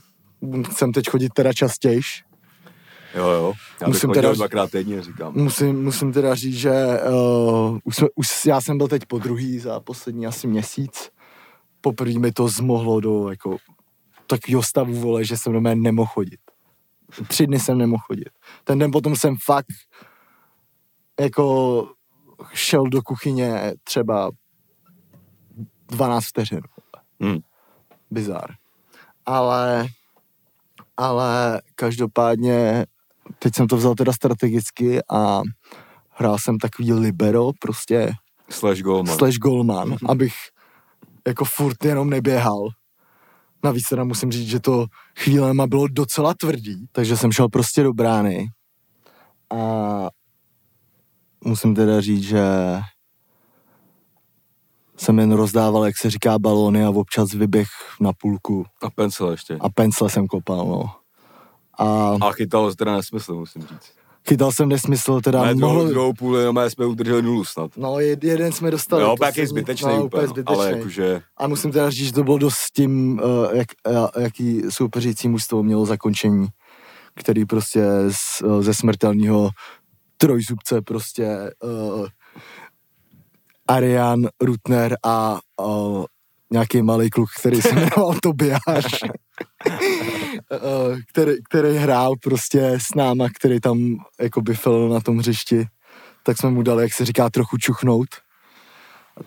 [0.70, 2.24] Chcem teď chodit teda častějš.
[3.14, 3.52] Jo, jo.
[3.80, 5.32] Já Musím teda- dvakrát týdně, říkám.
[5.36, 6.72] Musím, musím teda říct, že
[7.10, 11.10] uh, už, jsme, už já jsem byl teď po druhý za poslední asi měsíc.
[11.80, 13.56] Poprvé mi to zmohlo do jako
[14.26, 16.40] takového stavu, vole, že jsem do mě nemohl chodit.
[17.28, 18.28] Tři dny jsem nemohl chodit.
[18.64, 19.66] Ten den potom jsem fakt
[21.20, 21.88] jako
[22.52, 24.30] šel do kuchyně třeba
[25.88, 26.60] 12 vteřin.
[27.20, 27.38] Hmm.
[28.10, 28.50] Bizar.
[29.26, 29.86] Ale,
[30.96, 32.86] ale každopádně
[33.38, 35.42] teď jsem to vzal teda strategicky a
[36.10, 38.12] hrál jsem takový libero, prostě
[38.50, 39.18] Slash Goldman.
[39.18, 40.34] slash golman, abych
[41.26, 42.68] jako furt jenom neběhal.
[43.64, 44.86] Navíc teda musím říct, že to
[45.18, 48.46] chvílema bylo docela tvrdý, takže jsem šel prostě do brány
[49.54, 49.58] a
[51.44, 52.42] musím teda říct, že
[54.96, 57.68] jsem jen rozdával, jak se říká, balóny a občas vyběh
[58.00, 59.56] na půlku A pencil ještě.
[59.60, 60.84] a pencile jsem kopal, no.
[61.78, 63.97] A A chytal teda nesmysl, musím říct.
[64.28, 65.88] Chytal jsem nesmysl, teda Ale druhou, mohl...
[65.88, 67.70] druhou půli no, jsme udrželi nulu snad.
[67.76, 69.02] No, jed, jeden jsme dostali.
[69.02, 70.56] Jo, pak je zbytečný no, úplně, no, zbytečný.
[70.56, 71.22] ale jakože...
[71.36, 75.28] A musím teda říct, že to bylo dost s tím, uh, jak, uh, jaký soupeřící
[75.28, 76.46] mužstvo mělo zakončení,
[77.14, 79.50] který prostě z, uh, ze smrtelného
[80.16, 82.06] trojzubce prostě uh,
[83.68, 86.04] Arian, Rutner a uh,
[86.52, 93.60] nějaký malý kluk, který se jmenoval Tobiáš, uh, který, který hrál prostě s náma, který
[93.60, 95.66] tam jako byl na tom hřišti,
[96.22, 98.08] tak jsme mu dali, jak se říká, trochu čuchnout.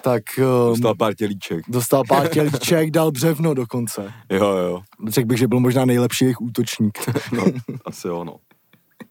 [0.02, 1.66] Tak um, Dostal pár tělíček.
[1.68, 4.14] Dostal pár tělíček, dal břevno dokonce.
[4.30, 4.82] Jo, jo.
[5.08, 7.00] Řekl bych, že byl možná nejlepší jejich útočník.
[7.32, 7.44] No,
[7.86, 8.36] asi jo, no.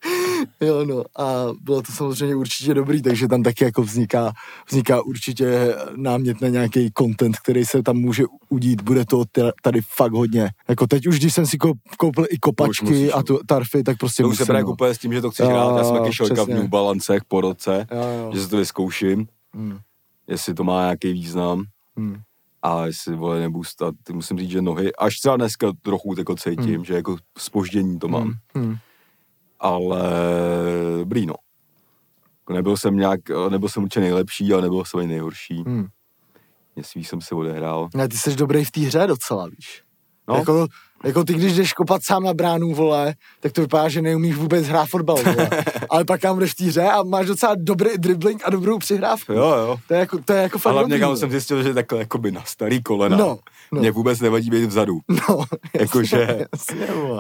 [0.61, 4.33] Jo, no a bylo to samozřejmě určitě dobrý, takže tam taky jako vzniká,
[4.69, 9.25] vzniká určitě námět na nějaký content, který se tam může udít, bude to
[9.63, 10.51] tady fakt hodně.
[10.69, 13.23] Jako teď už, když jsem si ko- koupil i kopačky musíš, a no.
[13.23, 14.69] tu tarfy, tak prostě To už se právě no.
[14.69, 15.79] kupuje s tím, že to chceš Jo, hrát.
[15.79, 16.49] Já jsem taky šel v.
[16.49, 18.31] New Balancech po roce, Jo, jo.
[18.35, 19.79] že si to vyzkouším, Hmm.
[20.29, 21.65] jestli to má nějaký význam.
[21.97, 22.17] Hmm.
[22.63, 26.75] A jestli vole nebudu stát, musím říct, že nohy, až třeba dneska trochu jako cítím,
[26.75, 26.85] Hmm.
[26.85, 28.23] že jako spoždění to mám,
[28.55, 28.65] Hmm.
[28.65, 28.77] Hmm.
[29.61, 30.03] Ale
[30.99, 31.35] dobrý no.
[32.51, 35.63] Nebyl jsem nějak, nebyl jsem určitě nejlepší, ale nebyl jsem ani nejhorší.
[35.67, 35.87] Hmm.
[36.77, 37.89] Mě svý jsem si odehrál.
[37.95, 39.83] Ne, ty jsi dobrý v té hře docela, víš.
[40.29, 40.37] No.
[40.37, 40.67] Jako,
[41.05, 44.67] jako ty, když jdeš kopat sám na bránu, vole, tak to vypadá, že neumíš vůbec
[44.67, 45.51] hrát fotbal, vole.
[45.91, 49.33] Ale pak kam jdeš v hře a máš docela dobrý dribbling a dobrou přihrávku.
[49.33, 49.77] Jo, jo.
[49.89, 51.19] To je jako, to je jako fakt A hlavně dobrý, kam vole.
[51.19, 53.17] jsem zjistil, že takhle jakoby na starý kolena.
[53.17, 53.39] No,
[53.73, 53.81] no.
[53.81, 54.99] Mě vůbec nevadí být vzadu.
[55.29, 56.47] No, Jakože-.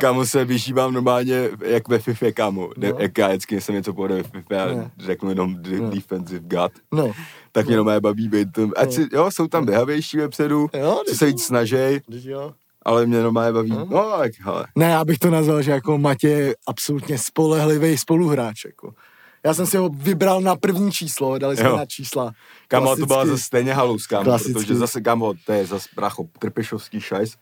[0.00, 2.70] Kámo se vyžívám normálně jak ve FIFA, kámo.
[2.76, 2.88] No.
[2.90, 2.96] No.
[2.98, 4.90] Jak já vždycky jsem něco povede ve FIFA a Ne.
[4.98, 5.90] řeknu jenom No.
[5.90, 6.72] defensive god.
[6.92, 7.12] No,
[7.52, 8.48] Tak mě normálně baví být.
[8.76, 12.52] Ať si, jo, jsou tam běhavější vepředu, Jo, co se víc snažej, Když jo.
[12.84, 13.70] Ale mě normálně baví.
[13.70, 13.86] No.
[13.90, 14.66] No, tak hele.
[14.76, 18.64] Ne, já bych to nazval, že jako Matěj je absolutně spolehlivý spoluhráč.
[18.64, 18.94] Jako.
[19.44, 21.76] Já jsem si ho vybral na první číslo, dali jsme Jo.
[21.76, 22.32] na čísla.
[22.68, 24.52] Kámo, to byla zase stejně halus, Klasicky.
[24.52, 27.36] protože zase, kámo, to je zase bracho, trpešovský šajs,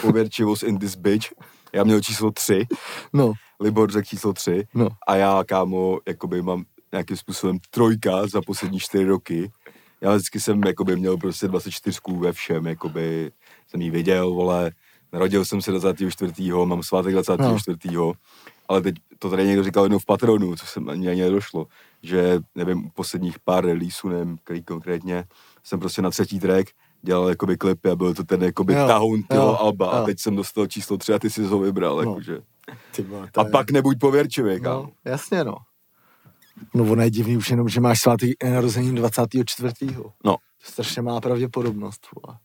[0.00, 1.26] pověrčivost in this bitch.
[1.72, 2.66] Já měl číslo 3,
[3.12, 4.88] No, Libor řekl číslo 3 no.
[5.06, 9.50] a já, kámo, jakoby mám nějakým způsobem trojka za poslední čtyři roky.
[10.00, 13.32] Já vždycky jsem jakoby měl prostě 24 ve všem, jakoby
[13.68, 14.70] jsem jí viděl, vole,
[15.12, 16.32] narodil jsem se 24.
[16.64, 17.78] mám svátek 24.
[18.68, 21.66] Ale teď to tady někdo říkal jednou v patronu, co jsem ani ani nedošlo,
[22.02, 25.24] že nevím, u posledních pár releaseů, nevím, který konkrétně,
[25.64, 26.70] jsem prostě na třetí track
[27.02, 30.04] dělal jakoby klipy a byl to ten jakoby Jo, tahoun toho jo, alba a jo.
[30.06, 32.02] teď jsem dostal číslo 3 a ty jsi ho vybral, No.
[32.10, 32.40] jakože.
[32.96, 34.82] Ty vole, to A je- pak nebuď pověrčivý, kámo.
[34.82, 35.54] No, jasně, no.
[36.74, 39.72] No, ono je divný už jenom, že máš svátek narození 24.
[40.24, 40.32] No.
[40.32, 40.36] To
[40.72, 42.38] strašně má pravděpodobnost, vole.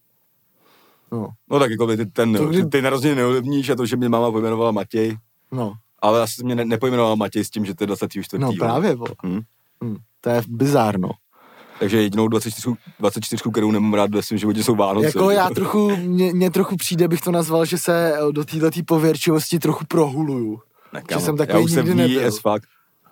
[1.12, 3.95] No, No tak jako ty, ten, To ty, kdy- ty narozeniny neovlivníš a to, že
[3.97, 5.17] mě máma pojmenovala Matěj,
[5.52, 8.41] no, ale asi mě ne, nepojmenovala Matěj s tím, že to je 24.
[8.41, 9.10] no právě, vole.
[9.26, 9.39] Hm?
[9.84, 11.10] Hm, to je bizárno.
[11.80, 15.06] Takže jedinou 24, 24, kterou nemám rád ve svém životě, jsou Vánoce.
[15.08, 18.69] Jako já trochu, mě, mě trochu přijde, bych to nazval, že se eh, do této
[18.88, 20.60] pověrčivosti trochu prohuluju.
[20.93, 22.28] ne, že jsem já takový už jsem v ní nebyl.
[22.28, 22.67] as fuck.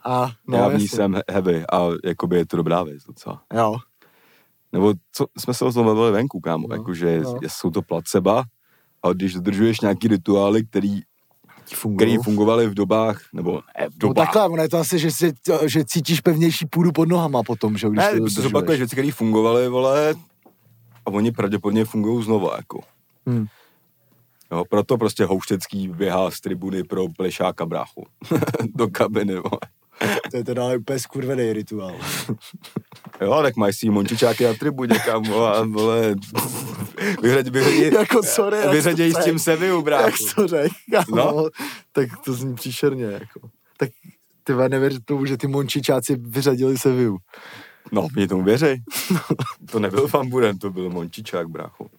[0.06, 3.42] A, No, já v ní jsem heavy a jakoby je to dobrá věc docela.
[3.54, 3.76] Jo,
[4.74, 7.40] Nebo co, jsme se o tom bavili venku, kámo, No, jakože no.
[7.48, 8.44] jsou to placeba,
[9.04, 11.02] a když dodržuješ nějaký rituály, který,
[11.96, 15.12] který fungovaly v dobách, nebo ne, v No dobách, takhle, ono je to asi, že,
[15.12, 15.34] si,
[15.66, 19.70] že cítíš pevnější půdu pod nohama potom, že když ne, to zopakuješ věci, které fungovaly,
[19.70, 20.14] vole,
[21.06, 22.82] a oni pravděpodobně fungují znova, jako.
[23.30, 23.46] Hm.
[24.52, 28.06] Jo, proto prostě Houštecký běhá z tribuny pro plešáka bráchu.
[28.76, 29.60] Do kabiny, vole.
[30.32, 31.96] To je teda úplně skurvený rituál.
[33.22, 36.16] Jo, tak mají si mončičáky na tribuně, kam, vole, a vole,
[37.22, 40.18] vyřadí, vyřadí, jako sorry, vyřadí s tím řek, Sevillu, Jak bráchu.
[40.36, 41.48] to řek, kámo, No.
[41.92, 43.50] tak to zní příšerně, jako.
[43.78, 43.90] Tak
[44.44, 47.14] ty nevěř tomu, že ty mončičáci vyřadili se view.
[47.92, 48.82] No, mě tomu věřej.
[49.72, 51.90] To nebyl Van Buren, to byl mončičák, bráchu.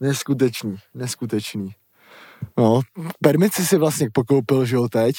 [0.00, 1.70] Neskutečný, neskutečný.
[2.58, 2.80] No,
[3.22, 5.14] permici si vlastně pokoupil, že jo, teď.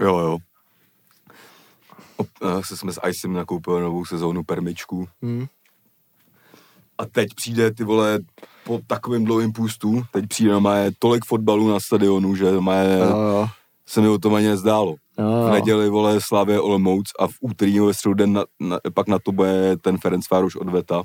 [0.00, 0.36] Jo, jo.
[2.42, 5.08] Eh, se jsme s Icem nakoupili novou sezónu permičku.
[5.24, 5.46] Hm.
[6.98, 8.18] A teď přijde ty vole
[8.64, 12.98] po takovým dlouhým půstu, teď přijde má je tolik fotbalů na stadionu, že má je,
[12.98, 13.48] Jo, jo.
[13.86, 14.94] se mi o tom ani nezdálo.
[15.18, 15.48] Jo, V jo.
[15.52, 19.32] neděli vole Slavě Olomouc a v úterý ve středu den na, na, pak na to
[19.32, 21.02] bude ten Ferenc Vároš odveta.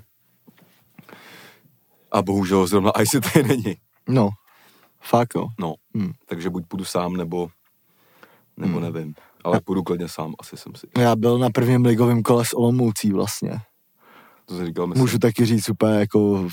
[2.12, 3.76] A bohužel zrovna Ice tady není.
[4.10, 4.30] No,
[5.02, 5.48] fakt jo.
[5.60, 6.12] No, Hm.
[6.26, 7.48] takže buď půjdu sám, nebo,
[8.58, 8.94] nebo Hmm.
[8.94, 9.14] nevím.
[9.46, 10.88] Ale půjdu klidně sám, asi jsem si.
[10.98, 13.60] Já byl na prvním ligovém kole s Olomoucí vlastně.
[14.46, 15.02] To jsem říkal, myslím.
[15.02, 16.48] Můžu taky říct úplně jako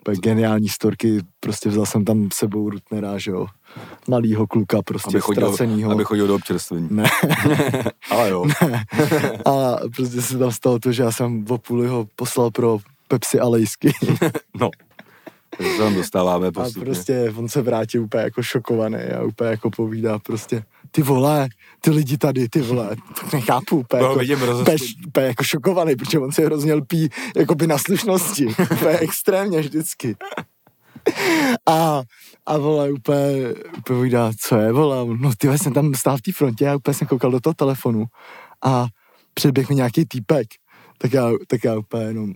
[0.00, 3.46] úplně geniální storky, prostě vzal jsem tam sebou Rutnera, že jo.
[4.08, 5.90] Malýho kluka, prostě aby chodil, ztracenýho.
[5.92, 6.88] aby chodil do občerstvení.
[6.90, 7.04] Ne.
[8.10, 8.44] Ale jo.
[9.46, 11.44] A prostě se tam stalo to, že já jsem
[11.88, 12.78] ho poslal pro
[13.08, 13.92] Pepsi a lejsky.
[14.60, 14.70] No.
[15.62, 16.84] Se tam dostáváme A postupně.
[16.84, 21.48] prostě on se vrátil úplně jako šokovaný a úplně jako povídá prostě, ty vole,
[21.80, 25.96] ty lidi tady, ty vole, tak nechápu, úplně, No, jako, vidím úplně, úplně jako šokovaný,
[25.96, 30.16] protože on se hrozně lpí jakoby na slušnosti, úplně extrémně vždycky.
[31.66, 32.02] A,
[32.46, 36.32] a vole, úplně, úplně povídá, co je, vole, no ty jsem tam stál v té
[36.32, 38.04] frontě a úplně jsem koukal do toho telefonu
[38.64, 38.86] a
[39.34, 40.46] předběh mi nějaký týpek,
[40.98, 42.32] tak já, tak já úplně jenom,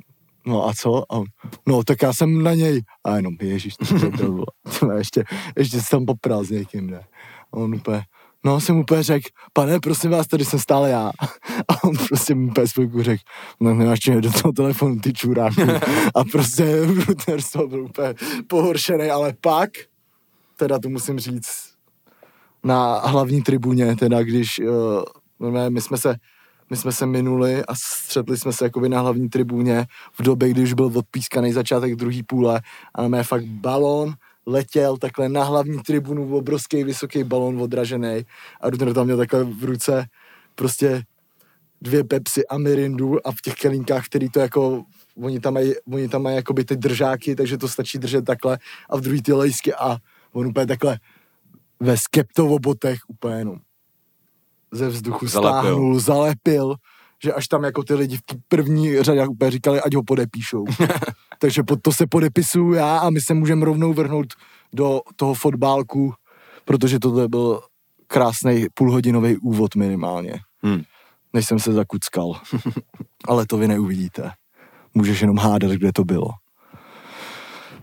[0.46, 1.12] no a co?
[1.12, 1.22] A
[1.68, 2.83] no tak já jsem na něj.
[3.05, 4.44] A jenom, ježiš, to bylo.
[4.96, 5.24] Ještě,
[5.57, 7.00] ještě se tam popral s někým, ne?
[7.53, 8.03] A on úplně,
[8.44, 11.11] No, jsem úplně řekl, pane, prosím vás, tady jsem stále já.
[11.68, 13.22] A on prostě mi úplně spojku řekl,
[13.61, 15.61] no nemáš do toho telefonu, ty čuráku.
[16.14, 18.14] A prostě Rutner z toho byl úplně
[18.46, 19.70] pohoršený, ale pak,
[20.57, 21.70] teda to musím říct,
[22.64, 26.16] na hlavní tribuně, teda když uh, my jsme se
[26.70, 29.87] my jsme se minuli a střetli jsme se jakoby na hlavní tribuně
[30.18, 32.61] v době, kdy už byl odpískaný začátek druhý půle
[32.94, 34.14] a máme fakt balón,
[34.46, 38.26] letěl takhle na hlavní tribunu, obrovský vysoký balón odražený
[38.61, 40.06] a Rudner tam měl takhle v ruce
[40.54, 41.02] prostě
[41.83, 44.85] dvě Pepsi a Mirindu a v těch kelínkách, který to jako,
[45.22, 48.59] oni tam mají, oni tam mají jakoby ty držáky, takže to stačí držet takhle
[48.90, 49.96] a v druhý ty lejsky a
[50.33, 50.98] on úplně takhle
[51.80, 53.59] ve skeptovobotech úplně jenom
[54.72, 55.61] ze vzduchu Zalepil.
[55.61, 56.74] stáhnul, zalepil,
[57.22, 60.64] že až tam jako ty lidi v té první řadě úplně říkali, ať ho podepíšou.
[61.38, 64.26] Takže pod to se podepisuju já a my se můžeme rovnou vrhnout
[64.74, 66.12] do toho fotbálku,
[66.64, 67.61] protože tohle byl
[68.06, 70.83] krásný půlhodinový úvod minimálně, Hmm.
[71.33, 72.33] než jsem se zakuckal.
[73.28, 74.30] Ale to vy neuvidíte.
[74.94, 76.28] Můžeš jenom hádat, kde to bylo.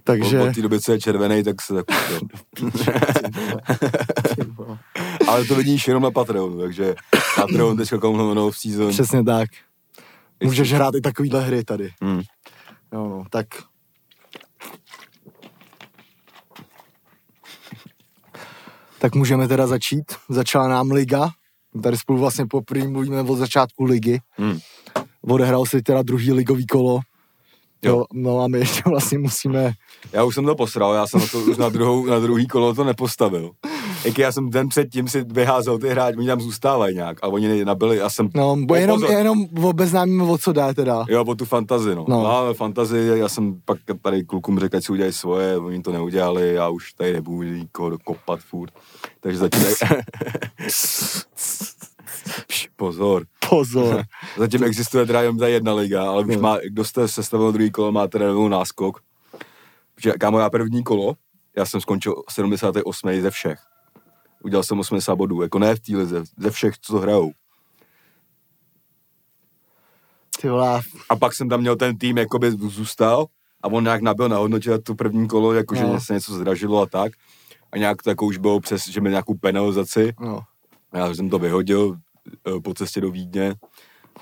[0.04, 0.42] Takže...
[0.42, 1.86] Od té doby, co je červený, tak se tak
[5.28, 6.96] Ale to vidíš jenom na Patreonu, takže
[7.36, 8.90] patreon.com lomeno v season.
[8.90, 9.50] Přesně tak.
[10.44, 11.90] Můžeš hrát i takovýhle hry tady.
[12.02, 12.22] Hmm.
[12.94, 13.48] Jo, no, tak...
[19.00, 20.06] Tak můžeme teda začít.
[20.30, 21.30] Začala nám liga.
[21.84, 24.20] Tady spolu vlastně poprvé mluvíme od začátku ligy.
[24.32, 24.60] Hmm.
[25.22, 27.00] Odehrál se teda druhý ligový kolo.
[27.82, 27.98] Jo.
[27.98, 28.06] Jo.
[28.14, 29.74] no a my ještě vlastně musíme...
[30.14, 32.84] Já už jsem to posral, já jsem to už na, druhou, na druhý kolo to
[32.84, 33.52] nepostavil.
[34.08, 37.66] Jak já jsem den předtím si vyházel ty hráči, oni tam zůstávají nějak a oni
[37.66, 38.30] nabili a jsem...
[38.36, 39.16] No, bo Oh, jenom, pozor.
[39.18, 41.06] jenom obeznámíme, o co dá teda.
[41.10, 42.06] Jo, o tu fantazi, no.
[42.10, 42.18] No.
[42.18, 42.24] no.
[42.24, 46.54] Máme fantazi, já jsem pak tady klukům řekl, ať si udělají svoje, oni to neudělali,
[46.54, 48.74] já už tady nebudu nikoho dokopat furt.
[49.20, 49.64] Takže zatím...
[52.48, 53.26] Pš, Pozor.
[53.50, 54.04] Pozor.
[54.38, 57.92] Zatím existuje teda jenom ta jedna liga, ale už má, kdo jste sestavil druhý kolo,
[57.92, 59.00] máte novou náskok.
[59.96, 61.14] Protože, kámo, já první kolo,
[61.58, 63.22] já jsem skončil 78.
[63.22, 63.60] ze všech.
[64.44, 67.32] Udělal jsem 80 bodů, jako ne v té lize, ze všech, co hrajou.
[70.42, 73.26] Ty vole, A pak jsem tam měl ten tým, jakoby zůstal
[73.64, 76.02] a on nějak nabil na hodnotě to první kolo, jakože No.
[76.02, 77.12] se něco zdražilo a tak.
[77.72, 80.14] A nějak to jako už bylo přes, že měl nějakou penalizaci.
[80.20, 80.40] no.
[80.94, 81.98] Já jsem to vyhodil
[82.48, 83.56] eh, po cestě do Vídně,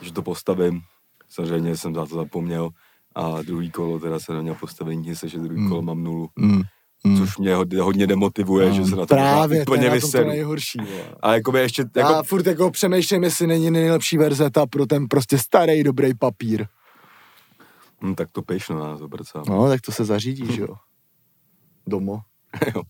[0.01, 0.81] že to postavím.
[1.29, 2.69] Samozřejmě jsem za to zapomněl.
[3.15, 5.69] A druhý kolo teda se neměl postavení, nic, že druhý Hmm.
[5.69, 6.29] kolo mám nulu.
[6.35, 6.61] Mm.
[7.05, 7.17] Mm.
[7.17, 10.79] Což mě hodně, hodně demotivuje, že se na to Právě, úplně to je to nejhorší.
[11.19, 11.99] A jakoby ještě, Jako...
[11.99, 16.13] jako, Já furt jako přemýšlím, jestli není nejlepší verze ta pro ten prostě starý dobrý
[16.13, 16.65] papír.
[18.03, 19.41] hm, tak to piš na nás, obrca.
[19.49, 20.75] No, tak to se zařídí, že jo.
[21.87, 22.21] Domo.
[22.75, 22.81] Jo.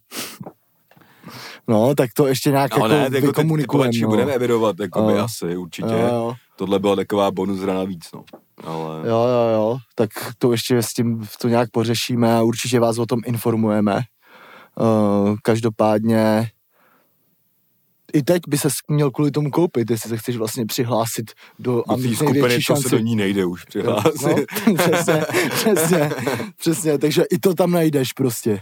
[1.67, 3.83] No, tak to ještě nějak Ale jako ne, jako ty, ty vykomunikujeme.
[3.85, 4.07] kovači no.
[4.09, 5.19] budeme evidovat, jakoby Jo.
[5.19, 5.87] asi, určitě.
[5.93, 6.33] Jo, jo.
[6.55, 8.23] Tohle byla taková bonus hra navíc, no.
[8.63, 12.97] Ale Jo, jo, jo, tak to ještě s tím to nějak pořešíme a určitě vás
[12.97, 14.01] o tom informujeme.
[14.79, 16.49] Uh, každopádně
[18.13, 21.95] i teď by se měl kvůli tomu koupit, jestli se chceš vlastně přihlásit do a
[21.95, 24.25] do té mít skupiny největší to se do ní nejde už přihlásit.
[24.67, 26.11] No, přesně, přesně,
[26.57, 28.61] přesně, takže i to tam najdeš prostě.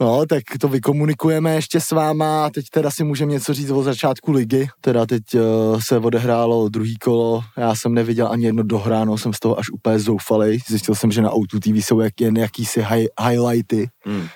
[0.00, 3.82] No, tak to vykomunikujeme ještě s váma a teď teda si můžeme něco říct o
[3.82, 4.68] začátku ligy.
[4.80, 5.40] Teda teď uh,
[5.80, 9.98] se odehrálo druhý kolo, já jsem neviděl ani jedno dohráno, jsem z toho až úplně
[9.98, 10.58] zoufalej.
[10.68, 14.26] Zjistil jsem, že na O2 TV jsou jak, jen jakýsi hi- highlighty, Hmm.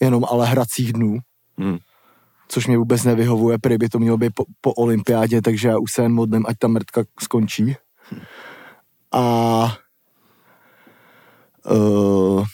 [0.00, 1.18] jenom ale hracích dnů,
[1.58, 1.78] Hmm.
[2.48, 5.92] což mě vůbec nevyhovuje, prý by to mělo být po, po olympiádě, takže já už
[5.92, 7.76] se jen modlím, ať ta mrtka skončí.
[9.12, 9.22] A
[11.70, 12.44] uh,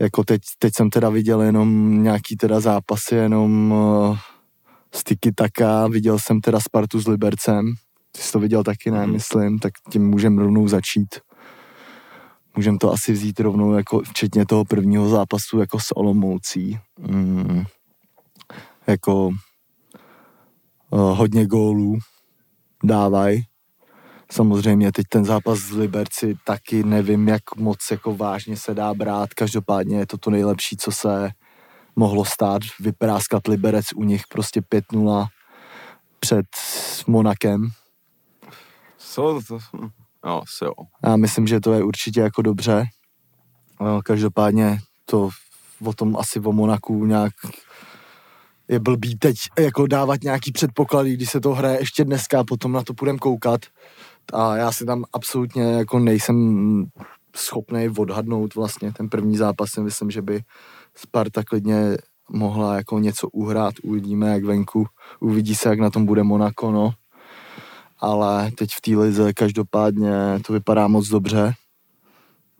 [0.00, 4.18] jako teď, teď jsem teda viděl jenom nějaký teda zápasy, jenom uh,
[4.94, 7.74] styky taka, viděl jsem teda Spartu s Libercem,
[8.12, 9.12] ty jsi to viděl taky, ne, Mhm.
[9.12, 11.08] myslím, tak tím můžeme rovnou začít.
[12.56, 16.78] Můžeme to asi vzít rovnou, jako včetně toho prvního zápasu, jako s Olomoucí.
[16.98, 17.64] Mm,
[18.86, 19.26] jako
[20.90, 21.98] uh, hodně gólů
[22.84, 23.42] dávají.
[24.30, 29.34] Samozřejmě teď ten zápas z Liberci taky nevím, jak moc jako vážně se dá brát.
[29.34, 31.30] Každopádně je to to nejlepší, co se
[31.96, 32.62] mohlo stát.
[32.80, 35.26] Vypráskat Liberec u nich prostě 5-0
[36.20, 36.46] před
[37.06, 37.68] Monakem.
[38.98, 39.58] Co to?
[40.24, 40.72] No, se jo.
[41.04, 42.84] Já myslím, že to je určitě jako dobře.
[44.04, 45.28] Každopádně to
[45.84, 47.32] o tom asi o Monaku nějak
[48.68, 52.72] je blbý teď jako dávat nějaký předpoklady, když se to hraje ještě dneska a potom
[52.72, 53.60] na to půjdem koukat.
[54.32, 56.86] A já si tam absolutně jako nejsem
[57.36, 59.70] schopný odhadnout vlastně ten první zápas.
[59.70, 60.42] Si myslím, že by
[60.94, 61.96] Sparta klidně
[62.30, 64.86] mohla jako něco uhrát, uvidíme jak venku,
[65.20, 66.92] uvidí se, jak na tom bude Monako, no.
[67.98, 70.12] Ale teď v té lize každopádně
[70.46, 71.54] to vypadá moc dobře.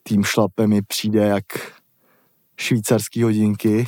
[0.03, 1.45] Tým šlape mi přijde jak
[2.57, 3.87] švýcarský hodinky.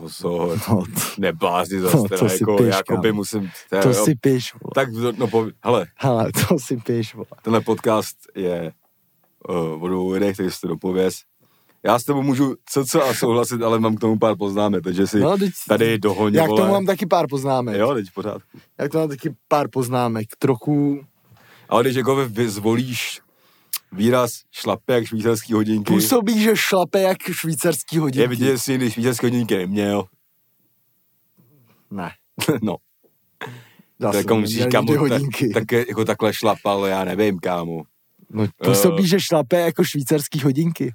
[0.00, 3.94] Pozor, No, to, neblázni No, zase, to teda, si jako, piš, jakoby musím, to jo,
[4.04, 4.70] si píš, vole.
[4.74, 4.88] tak,
[5.18, 7.26] no, po, hele, Hele, to si píš, vole.
[7.42, 8.72] tenhle podcast je
[9.48, 11.14] uh, o dvou lidech, takže si to dopověz.
[11.82, 15.06] Já s tebou můžu co co a souhlasit, ale mám k tomu pár poznámek, takže
[15.06, 17.76] si No, teď, tady dohoně, já k tomu mám taky pár poznámek.
[17.76, 18.58] Jo, teď v pořádku.
[18.78, 20.26] Já k tomu mám taky pár poznámek.
[20.38, 21.00] Trochu
[21.68, 23.20] Ale když jako vy zvolíš
[23.96, 28.20] výraz šlape jak švýcarský hodinky, působí, že šlape jak švýcarský hodinky.
[28.20, 30.04] je vidět, jsi když švýcarský hodinky neměl.
[31.90, 32.10] Ne.
[32.62, 32.76] no,
[34.00, 35.48] tak jsem jako musíš, neměl kámo, nikdy tak, hodinky.
[35.48, 37.82] tak, jako takhle šlapal, já nevím, kámo.
[38.30, 39.06] No, působí, Eh.
[39.06, 40.92] že šlape jako švýcarský hodinky.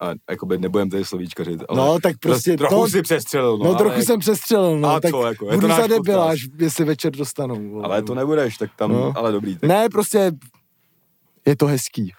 [0.00, 3.70] A jakoby nebudem tady slovíčkařit, ale No, tak prostě- trochu no- si přestřelil, no, No,
[3.70, 4.88] ale trochu jako- jsem přestřelil, no.
[4.88, 7.68] A tak co, jako, je to budu náš za debila, až jestli večer dostanou.
[7.70, 7.84] vole.
[7.84, 9.12] Ale to nebudeš, tak tam, No.
[9.16, 9.56] ale dobrý.
[9.58, 10.32] Tak, Ne, prostě
[11.48, 12.12] je to hezký.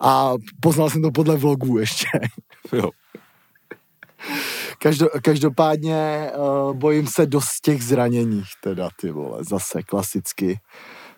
[0.00, 2.08] A poznal jsem to podle vlogů ještě.
[2.72, 2.90] jo.
[4.78, 10.60] Každo, každopádně uh, bojím se dost těch zraněních teda, ty vole, zase klasicky.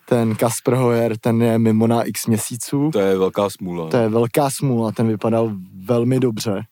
[0.08, 2.90] Ten Kasper Hoyer, ten je mimo na x měsíců.
[2.92, 3.88] To je velká smůla.
[3.90, 5.52] To je velká smůla, ten vypadal
[5.84, 6.62] velmi dobře.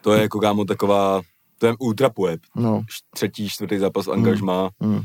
[0.00, 1.20] To je jako kámo taková,
[1.58, 2.40] to je ultra poep.
[2.56, 2.82] No,
[3.14, 4.70] Třetí, čtvrtý zápas angažmá.
[4.80, 5.00] mm.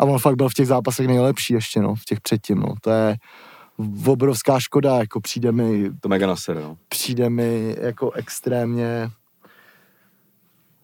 [0.00, 2.74] A on fakt byl v těch zápasech nejlepší ještě, no, v těch předtím, no.
[2.82, 3.16] To je
[4.06, 6.76] obrovská škoda, jako přijde mi, To mega nasere, no.
[6.88, 9.10] přijde mi jako extrémně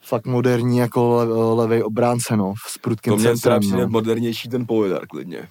[0.00, 3.88] fakt moderní jako le, levej obránce, no, s prudkým To mě centrem, přijde no.
[3.88, 5.48] modernější ten Poledar klidně.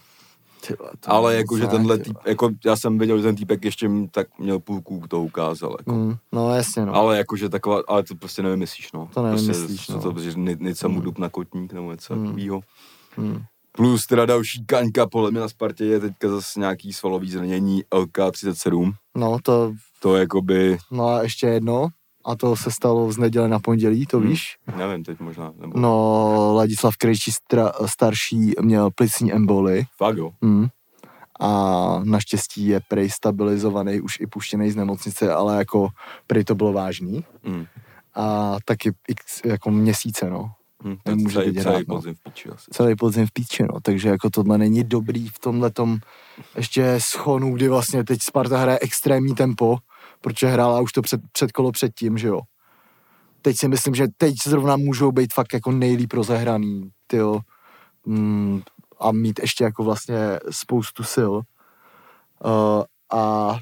[0.67, 2.23] Ty vole, to Ale jakože tenhle ty týp, vole.
[2.27, 5.75] jako já jsem viděl, že ten týpek ještě tak měl půlku, to ukázal.
[5.79, 5.91] Jako.
[5.91, 6.95] Mm, no jasně, no.
[6.95, 9.09] Ale jakože taková, ale to prostě nevymyslíš, no.
[9.13, 10.13] To nevymyslíš, prostě, no.
[10.13, 11.01] To, že ni- nic mu Mm.
[11.01, 12.25] dup na kotník nebo něco Mm.
[12.25, 12.61] takového.
[13.17, 13.43] Mm.
[13.71, 18.93] Plus teda další kaňka, podle mě na Spartě je teďka zase nějaký svalový zranění LK37.
[19.17, 21.87] No to, To je jakoby, no a ještě jedno,
[22.25, 24.29] a to se stalo z neděle na pondělí, to Hmm.
[24.29, 24.57] víš?
[24.77, 30.31] nevím teď možná, nebo No, Ladislav Krejčí stra, starší měl plicní emboli fakt jo.
[30.41, 30.67] mm.
[31.39, 35.89] a naštěstí je prej stabilizovaný, už i puštěný z nemocnice, ale jako
[36.27, 37.65] prej to bylo vážný Mm.
[38.15, 40.51] a taky x, jako měsíce, no.
[40.83, 41.95] Hm, to Nemůže celý, celý rád, no.
[41.95, 42.71] podzim v píči asi.
[42.71, 43.79] celý podzim v píči, no.
[43.83, 45.71] Takže jako tohle není dobrý v tomhle
[46.55, 49.77] ještě schonu, kdy vlastně teď Sparta hraje extrémní tempo,
[50.21, 52.39] protože hrála už to před, před kolo předtím, že jo.
[53.41, 57.39] Teď si myslím, že teď zrovna můžou být fakt jako nejlíp rozehraný, tyjo.
[58.05, 58.61] Mm,
[58.99, 61.33] a mít ještě jako vlastně spoustu sil.
[62.45, 62.83] Uh,
[63.19, 63.57] a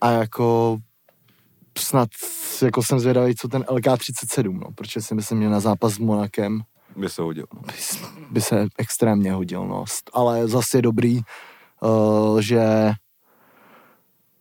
[0.00, 0.78] a jako
[1.78, 2.08] snad
[2.64, 6.60] jako jsem zvědavý, co ten LK37, no, protože si myslím, že na zápas s Monakem
[6.96, 7.46] By se hodil.
[7.54, 7.60] No.
[7.62, 7.72] by,
[8.30, 9.84] by se extrémně hodil, no.
[10.12, 11.20] Ale zase je dobrý,
[11.82, 12.92] uh, že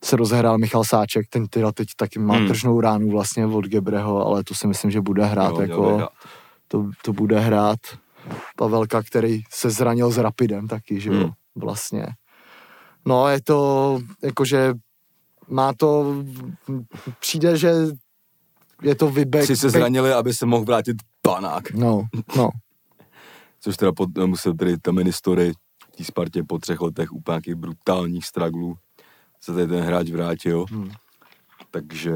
[0.04, 2.48] se rozehrál Michal Sáček, ten teda teď taky má Hmm.
[2.48, 6.10] tržnou ránu vlastně od Gebreho, ale to si myslím, že bude hrát Jo, jako, hrát.
[6.68, 7.80] to, to bude hrát
[8.58, 11.32] Pavelka, který se zranil s Rapidem taky, že jo, Hmm.
[11.56, 12.06] vlastně.
[13.06, 14.74] No, je to, jakože
[15.48, 16.16] má to,
[17.20, 17.74] přijde, že
[18.84, 19.46] je to vybek.
[19.46, 21.72] Si se zranili, aby se mohl vrátit panák.
[21.72, 22.04] No,
[22.38, 22.50] no,
[23.60, 24.80] Což teda pod, musel tedy v
[25.98, 28.76] té Spartě po třech letech úplně nějakých brutálních straglů
[29.42, 30.66] se tady ten hráč vrátil.
[30.70, 30.92] Hmm.
[31.72, 32.12] Takže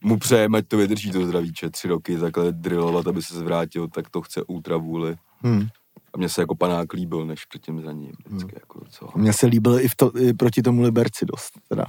[0.00, 1.70] mu přejeme, ať to vydrží to zdravíče.
[1.70, 5.16] Tři roky takhle drillovat, aby se zvrátil, tak to chce ultra vůli.
[5.42, 5.66] hmm.
[6.14, 8.12] A mně se jako panák líbil, než před tím zraněním.
[8.26, 8.60] Vždycky Hmm.
[8.60, 9.12] jako docela.
[9.16, 11.50] Mně se líbil i, v to, i proti tomu Liberci dost.
[11.68, 11.84] Teda.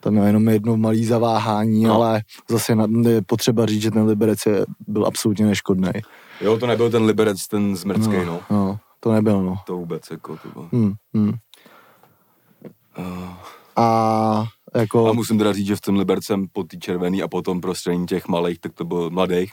[0.00, 1.94] Tam měl jenom jedno malý zaváhání, No.
[1.94, 2.76] ale zase
[3.08, 5.90] je potřeba říct, že ten Liberec je, byl absolutně neškodný.
[6.40, 8.24] Jo, to nebyl ten Liberec, ten zmrcký, no.
[8.24, 8.40] no.
[8.50, 8.78] no.
[9.00, 9.56] To nebyl, no.
[9.66, 10.68] To vůbec, jako to bylo.
[10.72, 11.32] Hmm, hmm.
[12.98, 13.28] Uh,
[13.76, 14.44] A
[14.74, 18.06] jako, a musím teda říct, že v tom Libercem po té červený a potom prostřední
[18.06, 19.52] těch malých, tak to byl mladých,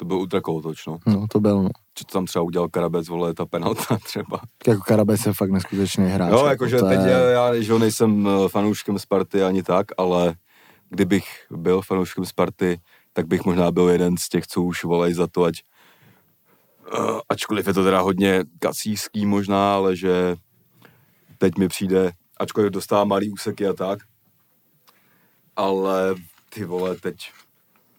[0.00, 0.98] to byl ultra kolotoč, no.
[1.06, 1.68] no, to byl, no.
[1.68, 4.40] To tam třeba udělal Karabec, vole, ta penalta třeba.
[4.68, 6.30] Jako Karabec je fakt neskutečný hráč.
[6.32, 10.34] Jako jakože to teď je- já že nejsem eh, fanouškem Sparty ani tak, ale
[10.90, 12.80] kdybych byl fanouškem Sparty,
[13.12, 15.54] tak bych možná byl jeden z těch, co už volají za to, ať
[16.98, 20.36] uh, ačkoliv je to teda hodně kacířský možná, ale že
[21.38, 23.98] teď mi přijde, ačkoliv dostává malý úseky a tak,
[25.56, 26.14] ale
[26.54, 27.16] ty vole, teď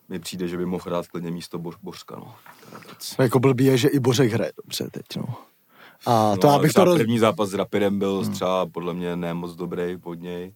[0.09, 2.35] mi přijde, že by mohl hrát klidně místo Bo- Bořka, no.
[2.69, 3.15] Karabec.
[3.19, 5.35] Jako blbý je, že i Bořek hraje dobře teď, no.
[6.05, 6.97] A to no, já bych to roz...
[6.97, 10.53] První zápas s Rapidem byl třeba podle mě ne moc dobrý od něj.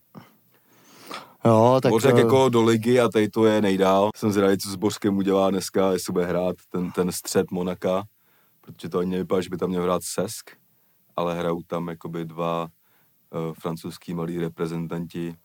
[1.46, 1.90] Jo, tak...
[1.90, 4.10] Bořek eh, jako do ligy a tady to je nejdál.
[4.16, 8.04] Jsem zvědavý, co s Bořkem udělá dneska, jestli bude hrát ten, ten střed Monaka,
[8.62, 10.52] protože to ani nevypadá, že by tam měl hrát Sesk,
[11.16, 15.36] ale hrajou tam jakoby dva uh, francouzský malí reprezentanti,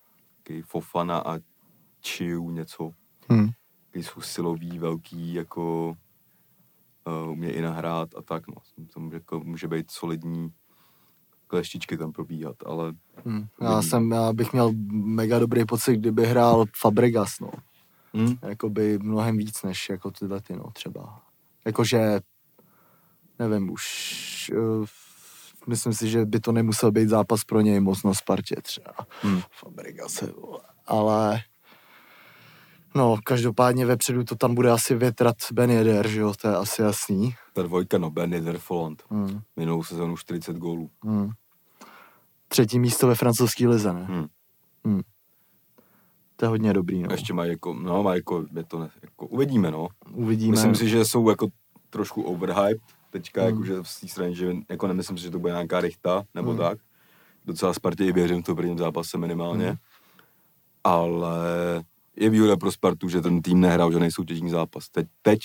[0.65, 1.39] Fofana a
[2.07, 2.91] Chiu něco,
[3.33, 3.49] hm.
[4.03, 5.97] Jsou silový, velký, jako
[7.07, 8.55] uh, umějí i nahrát a tak, no.
[8.95, 10.53] To může, jako, může být solidní
[11.47, 12.95] kleštičky tam probíhat, ale
[13.25, 13.47] Hm.
[13.61, 17.51] Já, jsem, já bych měl mega dobrý pocit, kdyby hrál Fabregas, no.
[18.17, 18.37] hm?
[18.43, 21.23] Jakoby mnohem víc, než jako tyhle ty, no, třeba.
[21.67, 22.21] Jakože,
[23.39, 24.53] nevím, už...
[24.57, 24.87] Uh,
[25.67, 28.95] myslím si, že by to nemusel být zápas pro něj moc na Spartě třeba.
[29.25, 29.41] Hm.
[29.61, 30.25] Fabregas,
[30.87, 31.41] ale...
[32.95, 36.83] No, každopádně vepředu to tam bude asi větrat Ben Yedder, že jo, to je asi
[36.83, 37.35] jasný.
[37.53, 39.41] ta dvojka, no, Ben Yedderfoland, Hmm.
[39.57, 40.91] minulou sezonu 40 gólů.
[41.05, 41.31] Hmm.
[42.49, 44.07] Třetí místo ve francouzské lize, ne?
[44.11, 44.27] Hm.
[44.85, 45.01] Hmm.
[46.37, 47.09] To je hodně dobrý, no.
[47.13, 49.89] Ještě má jako, no, má jako, je to ne, jako, uvidíme, no.
[50.13, 50.51] Uvidíme.
[50.51, 51.49] Myslím si, že jsou jako
[51.91, 53.51] trošku overhyped teďka, Hmm.
[53.53, 53.63] hmm.
[53.65, 56.61] jakože v té straně, že jako nemyslím si, že to bude nějaká rychta, nebo Hmm.
[56.61, 56.69] hmm.
[56.69, 56.79] tak.
[57.45, 59.65] Docela Spartě i věřím v tom prvním zápase minimálně.
[59.67, 59.69] Hmm.
[59.71, 59.79] Hmm.
[60.85, 61.39] Ale
[62.21, 64.89] je výhoda pro Spartu, že ten tým nehrál žádný soutěžní zápas.
[64.89, 65.41] Teď, teď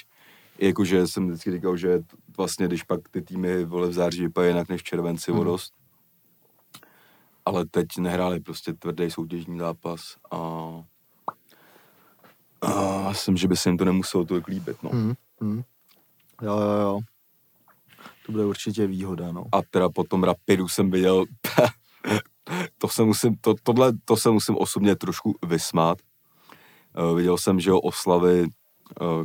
[0.59, 1.99] jakože jsem vždycky říkal, že
[2.37, 5.39] vlastně, když pak ty týmy vole v září vypadají jinak než v červenci Hmm.
[5.39, 5.47] hmm.
[5.47, 5.73] o dost.
[7.45, 10.37] Ale teď nehráli prostě tvrdý soutěžní zápas a
[12.63, 14.89] a myslím, že by se jim to nemuselo tolik líbit, no.
[14.89, 15.13] Hmm.
[15.41, 15.63] Hmm.
[16.41, 16.99] Jo, jo, jo.
[18.25, 19.45] To bude určitě výhoda, no.
[19.51, 21.25] A teda po tom Rapidu jsem viděl,
[22.77, 25.97] to se musím, to, tohle, to se musím osobně trošku vysmát.
[26.97, 28.41] Uh, viděl jsem, že ho oslavy
[29.01, 29.23] uh,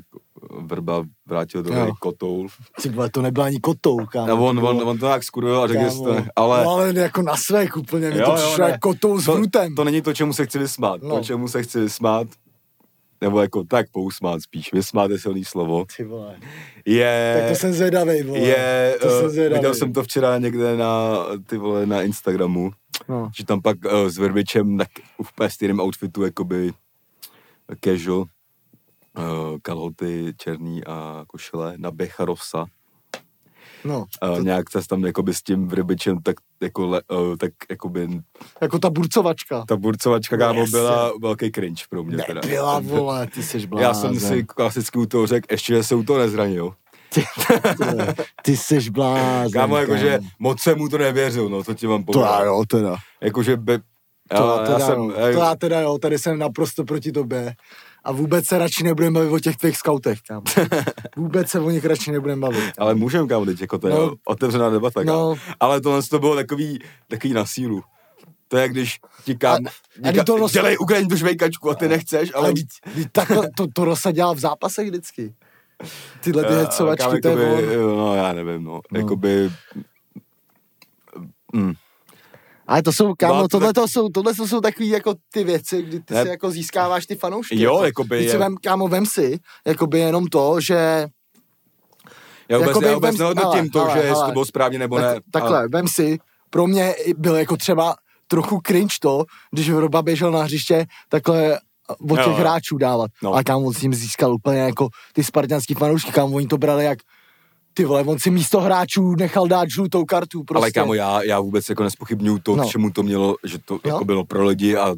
[0.66, 2.48] Vrba vrátil do hry Kotoul.
[2.82, 4.32] Ty vole, to nebyla ani kotou, kámo.
[4.32, 7.22] A on, to on, on to nějak skurvil a řekl, to, ale No, ale jako
[7.22, 9.74] na svek úplně, mi to přišlo jako kotou s to, vrutem.
[9.74, 11.02] to není to, čemu se chci vysmát.
[11.02, 11.08] No.
[11.08, 11.16] No.
[11.16, 12.26] To, čemu se chci vysmát,
[13.20, 16.36] nebo jako tak pousmát spíš, vysmát je silný slovo, Ty vole.
[16.86, 17.36] je...
[17.40, 18.38] Tak to jsem zvědavej, vole.
[18.38, 19.58] je, to jsem uh, zvědavej.
[19.58, 21.16] viděl jsem to včera někde na,
[21.46, 22.70] ty vole, na Instagramu,
[23.08, 23.30] No.
[23.36, 24.88] že tam pak uh, s Verbičem tak
[25.18, 26.72] úplně stejným outfitu, jakoby
[27.84, 28.24] casual, uh,
[29.62, 32.66] kalhoty černý a košile na Becharosa.
[33.84, 34.04] no.
[34.36, 38.08] Uh, nějak se tam jakoby s tím Verbičem tak, jako, le, uh, tak jakoby
[38.60, 39.64] Jako ta burcovačka.
[39.68, 40.70] ta burcovačka kámo Yes.
[40.70, 42.40] byla velký cringe pro mě teda.
[42.44, 43.88] Nebyla, vole, ty jsi blázen.
[43.88, 46.74] Já jsem si klasicky u toho řekl, ještě že se u toho nezranil.
[47.14, 47.24] Ty,
[48.42, 49.52] ty jsi blázen.
[49.52, 50.28] Kámo, jakože kámo.
[50.38, 52.38] moc jsem mu to nevěřil, no, to ti mám To povedat.
[52.40, 52.96] já jo, teda.
[53.20, 53.78] Jakože be...
[54.28, 55.14] To já, teda, já jsem, jo.
[55.14, 57.54] to já teda jo, tady jsem naprosto proti tobě.
[58.04, 60.42] A vůbec se radši nebudeme bavit o těch tvých skautech, kámo.
[61.16, 62.58] Vůbec se o nich radši nebudeme bavit.
[62.60, 62.72] Kámo.
[62.78, 64.14] Ale můžem, kámo, teď jako to je No.
[64.24, 65.18] otevřená debata, kámo.
[65.18, 65.34] No.
[65.60, 67.82] Ale tohle to bylo takový, takový na sílu.
[68.48, 69.68] To je, když ti kámo,
[70.04, 72.52] a když to roz- dělej Ukrajin tu žvejkačku a ty nechceš, ale...
[72.52, 72.68] Vždyť
[73.12, 75.34] takhle, to, to Rosa dělal v zápasech vždycky.
[76.20, 77.64] Tyhle ty Eh, hecovačky, to je on.
[77.72, 78.64] jo, No, já nevím.
[78.64, 78.80] No.
[78.92, 79.00] no.
[79.00, 79.50] Jakoby...
[81.52, 81.72] Mm.
[82.68, 85.82] Ale to jsou, kámo, to tohle, to jsou, tohle to jsou takový jako ty věci,
[85.82, 86.22] kdy ty Ne.
[86.22, 87.62] si jako získáváš ty fanoušky.
[87.62, 91.08] Jo, jako, si je- vem, kámo, vem si, jakoby jenom to, že
[92.48, 94.26] Já vůbec, Jakoby já vůbec vem- nehodnotím hele, to, hele, že jestli hele.
[94.26, 95.14] to bylo správně nebo ne.
[95.14, 96.18] tak, takhle, vem si,
[96.50, 97.94] pro mě byl jako třeba
[98.26, 101.60] trochu cringe to, když Vroba běžel na hřiště, takhle
[102.10, 102.32] od těch jo.
[102.32, 103.10] hráčů dávat.
[103.22, 103.32] No.
[103.32, 106.84] Ale kámo, on s tím získal úplně jako ty spartanský fanoušky, kámo, oni to brali
[106.84, 106.98] jak
[107.78, 110.62] ty vole, on si místo hráčů nechal dát žlutou kartu prostě.
[110.62, 112.62] Ale kámo, já, já vůbec jako nespochybnuju to, No.
[112.62, 112.68] no.
[112.68, 114.94] k čemu to mělo, že to jako bylo pro lidi a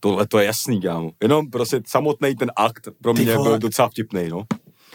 [0.00, 1.10] tohle to je jasný, kámo.
[1.22, 4.42] Jenom prostě samotný ten akt pro Ty mě byl docela vtipný, no.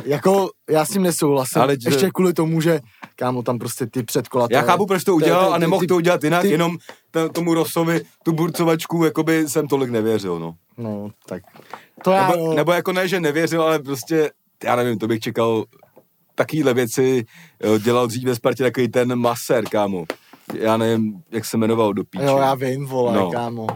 [0.06, 1.62] Jako, já s tím nesouhlasím.
[1.62, 2.80] Ale že- Ještě kvůli tomu, že
[3.16, 4.48] kámo, tam prostě ty předkola.
[4.52, 6.78] Já chápu, proč to udělal a nemohl ty, to udělat jinak, ty- jenom
[7.12, 10.56] t- tomu Rosovi, tu burcovačku, jakoby jsem tolik nevěřil, no.
[10.78, 11.44] No, tak.
[12.04, 12.54] To já, Nebo, jo.
[12.54, 14.32] nebo jako ne, že nevěřil, ale prostě,
[14.64, 15.66] já nevím, to bych čekal
[16.38, 17.26] takovýhle věci,
[17.64, 20.06] jo, dělal dřív ve Spartě takový ten maser, kámo.
[20.54, 22.24] Já nevím, jak se jmenoval do píče.
[22.26, 23.20] Jo, já vím, vole, no.
[23.22, 23.32] No.
[23.32, 23.68] kámo.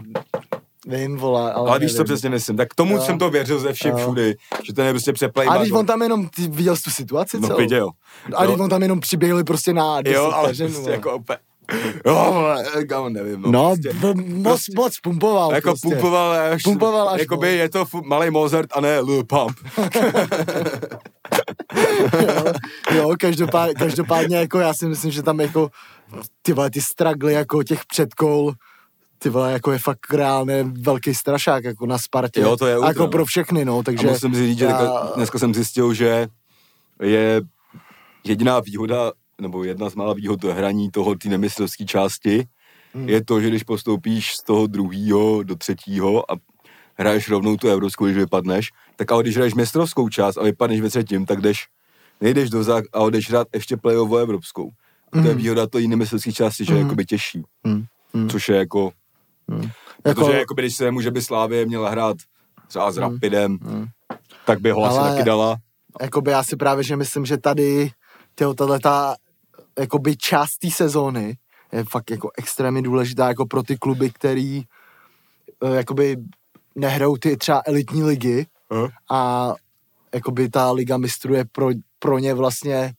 [0.86, 2.56] Vím, vole, ale, Ale víš, co přesně myslím.
[2.56, 3.00] Tak tomu Jo.
[3.02, 3.96] jsem to věřil ze všem Jo.
[3.96, 4.34] všudy,
[4.66, 5.46] že ten je prostě přeplay.
[5.50, 7.58] A když on tam jenom, ty viděl jsi tu situaci No celou?
[7.58, 7.88] viděl.
[8.36, 10.92] A když on tam jenom přiběhli prostě na 10 Jo, ale vteřin, prostě vole.
[10.92, 11.38] jako opět.
[12.06, 12.44] Jo,
[12.88, 13.42] kámo, nevím.
[13.42, 15.88] No, No, prostě, b- moc, prostě- moc pumpoval jako prostě.
[15.88, 17.58] pumpoval až, Pumpoval až jakoby moc.
[17.58, 19.56] je to malý Mozart a ne Lil Pump.
[22.22, 22.52] jo,
[22.94, 25.70] jo každopádně, každopádně, jako já si myslím, že tam jako
[26.42, 28.52] ty vole, ty stragly jako těch předkol,
[29.18, 32.40] ty vole, jako je fakt reálně velký strašák, jako na Spartě.
[32.40, 34.06] Jo, to je A ultra, jako pro všechny, no, A takže...
[34.06, 35.12] musím si říct, že já...
[35.16, 36.28] dneska jsem zjistil, že
[37.02, 37.40] je
[38.24, 42.44] jediná výhoda, nebo jedna z mála výhod hraní toho té nemyslovské části,
[42.94, 43.08] Hmm.
[43.08, 46.34] je to, že když postoupíš z toho druhého do třetího a
[46.98, 48.70] hraješ rovnou tu evropskou, když vypadneš,
[49.02, 51.66] tak ale když hraješ mistrovskou část a vypadneš ve třetím, tak jdeš,
[52.20, 54.70] nejdeš do zák a jdeš hrát ještě playoff o evropskou.
[55.12, 57.42] A to je výhoda to jiné mistrovské části, že je jakoby těžší.
[57.64, 58.28] Mm.
[58.28, 58.92] Což je jako,
[60.06, 62.16] Jako, protože jakoby, když se může by Slávě měla hrát
[62.68, 63.58] třeba s Rapidem,
[64.46, 65.56] tak by ho asi Ale- taky dala.
[66.00, 67.90] jakoby já si právě, že myslím, že tady
[68.34, 68.78] tyjo, tato
[69.78, 71.36] jakoby část té sezóny
[71.72, 74.62] je fakt jako extrémně důležitá jako pro ty kluby, který
[75.64, 76.16] eh, jakoby
[76.74, 78.88] nehrajou ty třeba elitní ligy Hm?
[79.10, 79.52] a
[80.14, 81.68] jakoby ta liga mistrů je pro,
[81.98, 82.92] pro ně vlastně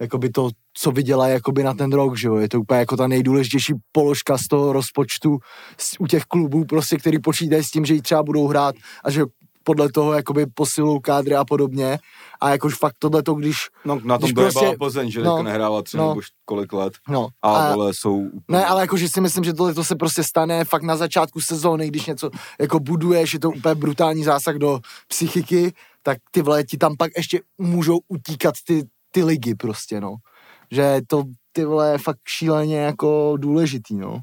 [0.00, 3.06] jakoby to, co vydělají jakoby na ten rok, že jo, je to úplně jako ta
[3.06, 5.38] nejdůležitější položka z toho rozpočtu
[5.78, 8.74] z, u těch klubů prostě, který počítají s tím, že ji třeba budou hrát
[9.04, 9.22] a že
[9.64, 11.98] podle toho jakoby posilou kádry a podobně
[12.40, 15.96] a jakož fakt tohleto, když No, na tom dojebala prostě- Plzeň, že no, nehrává tři
[15.96, 16.08] no.
[16.08, 16.92] nebo kolik let.
[17.08, 18.28] no, A, a, vole, jsou...
[18.48, 21.88] ne, ale jakože si myslím, že tohle to se prostě stane fakt na začátku sezóny,
[21.88, 22.30] když něco
[22.60, 25.72] jako buduješ, je to úplně brutální zásah do psychiky,
[26.02, 30.14] tak ty vole ti tam pak ještě můžou utíkat ty, ty ligy prostě, no.
[30.70, 34.18] Že to ty vole je fakt šíleně jako důležitý, no.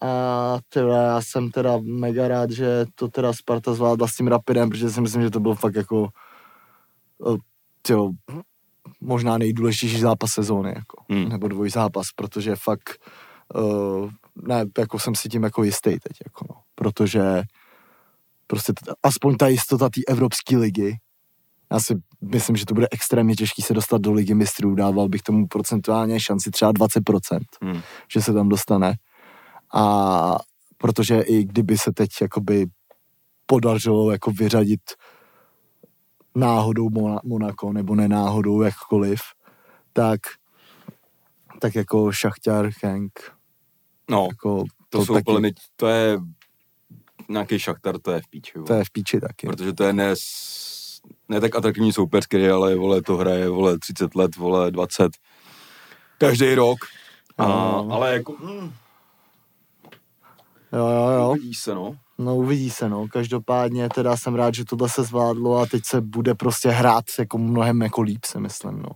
[0.00, 4.70] A vole, já jsem teda mega rád, že to teda Sparta zvládla s tím Rapidem,
[4.70, 6.08] protože si myslím, že to byl fakt jako
[7.82, 8.10] tyjo,
[9.00, 11.28] možná nejdůležitější zápas sezóny, jako, Hmm.
[11.28, 13.10] nebo dvoj zápas, protože fakt
[13.54, 14.10] uh,
[14.42, 17.42] ne, jako jsem si tím jako jistý teď, jako no, protože
[18.46, 20.96] prostě t- aspoň ta jistota té Evropské ligy,
[21.72, 25.22] já si myslím, že to bude extrémně těžký se dostat do ligy mistrů, dával bych
[25.22, 27.80] tomu procentuálně šanci třeba 20%, Hmm.
[28.12, 28.94] že se tam dostane.
[29.74, 30.36] A
[30.78, 32.66] protože i kdyby se teď jakoby
[33.46, 34.80] podařilo jako vyřadit
[36.36, 39.20] náhodou Mona- Monako nebo nenáhodou jakkoliv,
[39.92, 40.20] tak
[41.60, 43.32] tak jako Šachťar, Henk,
[44.10, 46.18] No, jako to, jsou taky, pleny, to je
[47.28, 49.46] nějaký šachtar, to je v píči, to je v píči taky.
[49.46, 50.14] protože to je ne,
[51.28, 55.12] ne tak atraktivní soupeř, který ale vole, to hraje vole 30 let, vole 20,
[56.18, 56.78] každý rok.
[57.38, 57.88] A, No.
[57.90, 58.72] ale jako, hm,
[60.72, 61.30] Jo, jo, jo.
[61.30, 61.96] uvidí se, no.
[62.18, 63.08] No uvidí se, no.
[63.08, 67.38] Každopádně teda jsem rád, že tohle se zvládlo a teď se bude prostě hrát jako
[67.38, 68.88] mnohem jako líp, si myslím, no.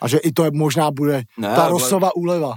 [0.00, 2.54] A že i to je, možná bude Ne, ta ale- Rosova úleva.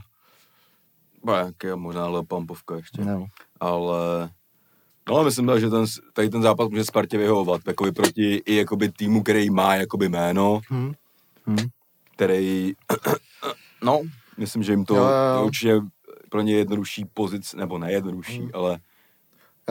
[1.23, 3.05] Bude nějaký možná ale pampovka ještě.
[3.05, 3.25] No.
[3.59, 4.29] ale
[5.09, 8.91] no ale myslím, že ten, tady ten zápas může Spartě vyhovovat, jakoby proti i jakoby
[8.91, 10.93] týmu, který má jakoby jméno, Hm.
[11.47, 11.67] Hm.
[12.15, 12.73] který,
[13.83, 14.01] no,
[14.37, 15.79] myslím, že jim to Jo, jo, to určitě
[16.29, 18.49] pro ně jednodušší pozic, nebo ne jednodušší, Hm.
[18.53, 18.79] ale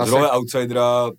[0.05, 1.11] z role outsidera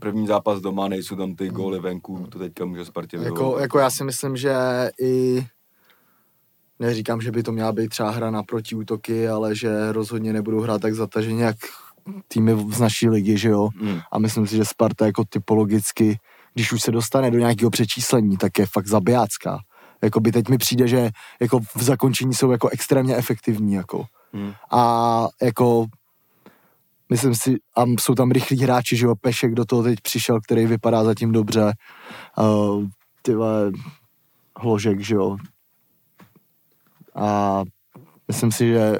[0.00, 3.90] první zápas doma, nejsou tam ty góly venku, to teďka může Spartě Jako, jako já
[3.90, 4.54] si myslím, že
[5.00, 5.46] i
[6.78, 10.82] neříkám, že by to měla být třeba hra na protiútoky, ale že rozhodně nebudou hrát
[10.82, 11.56] tak zataženě, jak
[12.28, 13.68] týmy z naší ligy, že jo.
[13.76, 14.00] Hmm.
[14.12, 16.18] A myslím si, že Sparta jako typologicky,
[16.54, 19.58] když už se dostane do nějakého přečíslení, tak je fakt zabijácká.
[20.02, 24.04] Jakoby teď mi přijde, že jako v zakončení jsou jako extrémně efektivní, jako.
[24.32, 24.52] Hmm.
[24.70, 25.86] A jako
[27.12, 30.66] myslím si, a jsou tam rychlí hráči, že jo, Pešek do toho teď přišel, který
[30.66, 31.72] vypadá zatím dobře.
[32.38, 32.86] Uh,
[33.22, 33.72] ty vole,
[34.58, 35.36] Hložek, že jo.
[37.14, 37.62] A
[38.28, 38.98] myslím si, že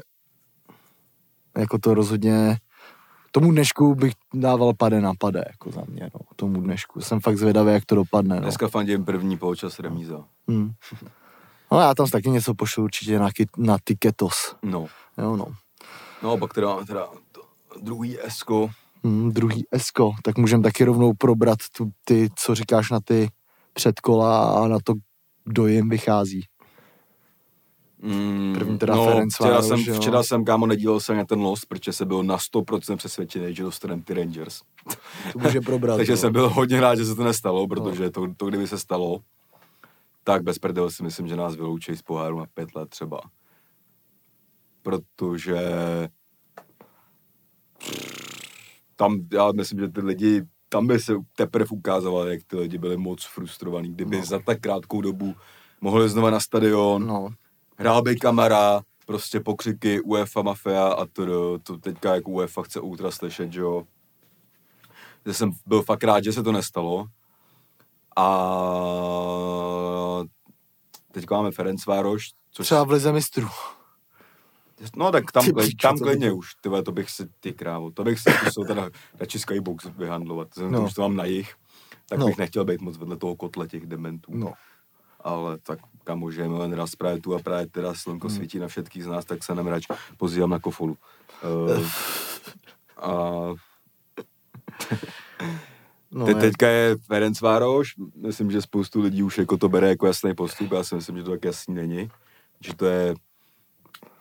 [1.59, 2.59] jako to rozhodně
[3.31, 7.01] tomu dnešku bych dával pade na pade, jako za mě, no, tomu dnešku.
[7.01, 8.43] Jsem fakt zvědavý, jak to dopadne, no.
[8.43, 10.25] Dneska fandím první poločas remíza.
[10.49, 10.73] Hmm.
[11.73, 14.57] No já tam taky něco pošlu určitě na, na Tiketos.
[14.63, 14.87] No.
[15.19, 15.47] Jo, no.
[16.23, 17.09] No a pak teda, teda
[17.81, 18.71] druhý esko,
[19.05, 23.29] Hmm, druhý Esko, tak můžeme taky rovnou probrat tu, ty, co říkáš na ty
[23.73, 24.95] předkola a na to,
[25.45, 26.45] kdo jim vychází.
[27.99, 31.93] Mm, První teda no, včera jsem, včera jsem, kámo, nedíval se na ten los, protože
[31.93, 34.61] jsem byl na 100% přesvědčený, že dostaneme ty Rangers.
[35.33, 35.97] To může probrat.
[35.97, 36.17] Takže jo.
[36.17, 39.21] jsem byl hodně rád, že se to nestalo, protože to, to kdyby se stalo,
[40.25, 43.21] tak bez prdel si myslím, že nás vyloučí z poháru na pět let třeba.
[44.83, 45.59] Protože
[48.97, 52.97] tam, já myslím, že ty lidi, tam by se teprve ukázalo, jak ty lidi byli
[52.97, 54.25] moc frustrovaní, kdyby No.
[54.25, 55.35] za tak krátkou dobu
[55.81, 57.29] mohli znova na stadion, No,
[57.79, 63.11] hrál by kamera, prostě pokřiky UEFA mafia a to, to teďka jak UEFA chce ultra
[63.11, 63.85] slyšet, že jo.
[65.27, 67.07] Že jsem byl fakt rád, že se to nestalo.
[68.17, 68.27] A
[71.13, 72.67] teďka máme Ferencvároš, což...
[72.67, 73.49] třeba v Lize mistrů.
[74.97, 77.53] No tak tam, Ty klid, tam to klidně by- už, tyhle, to bych si, ty
[77.53, 80.89] krávo, to bych si zkusil teda radši Skybox vyhandlovat, k No.
[80.89, 81.55] že to mám na jich,
[82.09, 82.27] tak No.
[82.27, 84.33] bych nechtěl být moc vedle toho kotle těch dementů.
[84.35, 84.53] No.
[85.21, 88.37] Ale tak kamo, že jen raz právě tu a právě teda slunko Hmm.
[88.37, 89.85] svítí na všetkých z nás, tak se nemrač,
[90.17, 90.97] pozývám na kofolu.
[91.45, 91.87] Uh,
[92.97, 93.31] a
[96.15, 100.07] No, Te, teďka je Ferenc Vároš, myslím, že spoustu lidí už jako to bere jako
[100.07, 102.11] jasný postup, já si myslím, že to tak jasný není.
[102.61, 103.15] Že to je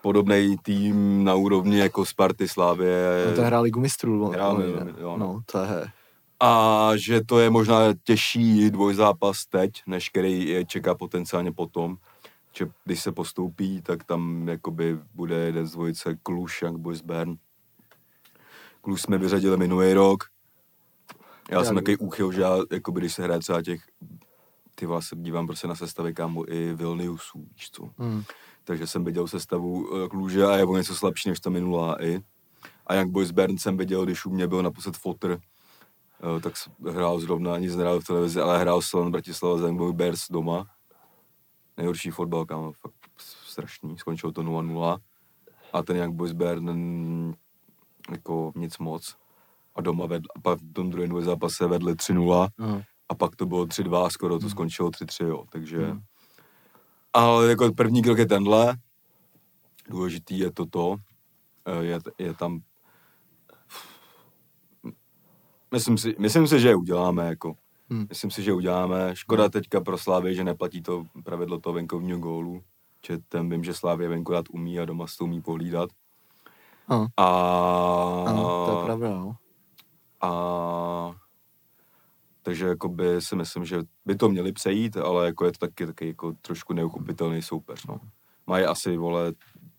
[0.02, 3.26] podobný tým na úrovni jako Sparty, Slávě.
[3.30, 4.26] no, to hrál Ligu mistrů.
[4.26, 4.72] Hrál, oni,
[5.02, 5.18] jo, no.
[5.18, 5.92] no, to je...
[6.40, 11.98] A že to je možná těžší dvojzápas teď, než který je čeká potenciálně potom.
[12.58, 17.36] Že když se postoupí, tak tam jakoby bude jeden z dvojice Kluš, Young Boys Bern.
[18.82, 20.24] Kluš jsme vyřadili minulý rok.
[21.52, 23.82] Já Já jsem takový úchyl, že já, jakoby, když se hraje třeba těch,
[24.76, 27.90] ty vás se dívám prostě na sestavy kámo i Vilniusů, víš co.
[27.98, 28.24] Hmm.
[28.72, 32.20] Takže jsem viděl sestavu eh, Kluže a je o něco slabší než ta minulá i.
[32.88, 35.40] A Young Boys Bern jsem viděl, když u mě byl naposled fotr,
[36.38, 36.54] eh, tak
[36.92, 40.66] hrál zrovna, nic nehrál v televizi, ale hrál Slovan Bratislava za Young Boys Bears doma.
[41.78, 44.98] Nejhorší fotbal, kámo, fakt strašný, skončilo to 0-0.
[45.74, 47.36] A ten Young Boys Bern
[48.12, 49.16] jako nic moc.
[49.76, 52.82] A doma vedl, a pak v tom druhém zápase vedli 3-0 Hmm.
[53.10, 55.96] a pak to bylo 3-2, skoro to skončilo 3-3, jo, takže...
[57.14, 58.78] Ale jako první krok je tenhle,
[59.90, 60.96] důležitý je toto,
[61.66, 62.62] eh, je, je tam...
[65.72, 67.56] Myslím si, myslím si, že je uděláme, jako.
[67.90, 68.06] Hmm.
[68.10, 69.16] Myslím si, že uděláme.
[69.16, 72.64] Škoda teďka pro Slávě, že neplatí to pravidlo toho venkovního gólu.
[73.08, 75.90] Že ten vím, že Slávě venku dát umí a doma se to umí pohlídat.
[76.88, 78.26] Ano, A...
[78.28, 79.36] ano, to je pravda, no.
[80.22, 81.16] A
[82.44, 86.08] takže jakoby si myslím, že by to měli přejít, ale jako je to taky, taky
[86.08, 87.86] jako trošku neuchopitelný soupeř.
[87.88, 88.00] No.
[88.48, 89.34] Mají asi, vole,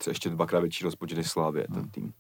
[0.09, 2.13] ještě dvakrát větší rozpočet než Slávě, ten tým.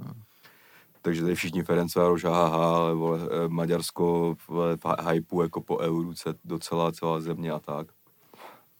[1.02, 6.12] Takže tady všichni Ferencvároš, haha, ale vole, eh, Maďarsko v hy- hypeu jako po euru,
[6.14, 7.86] ce- docela celá země a tak.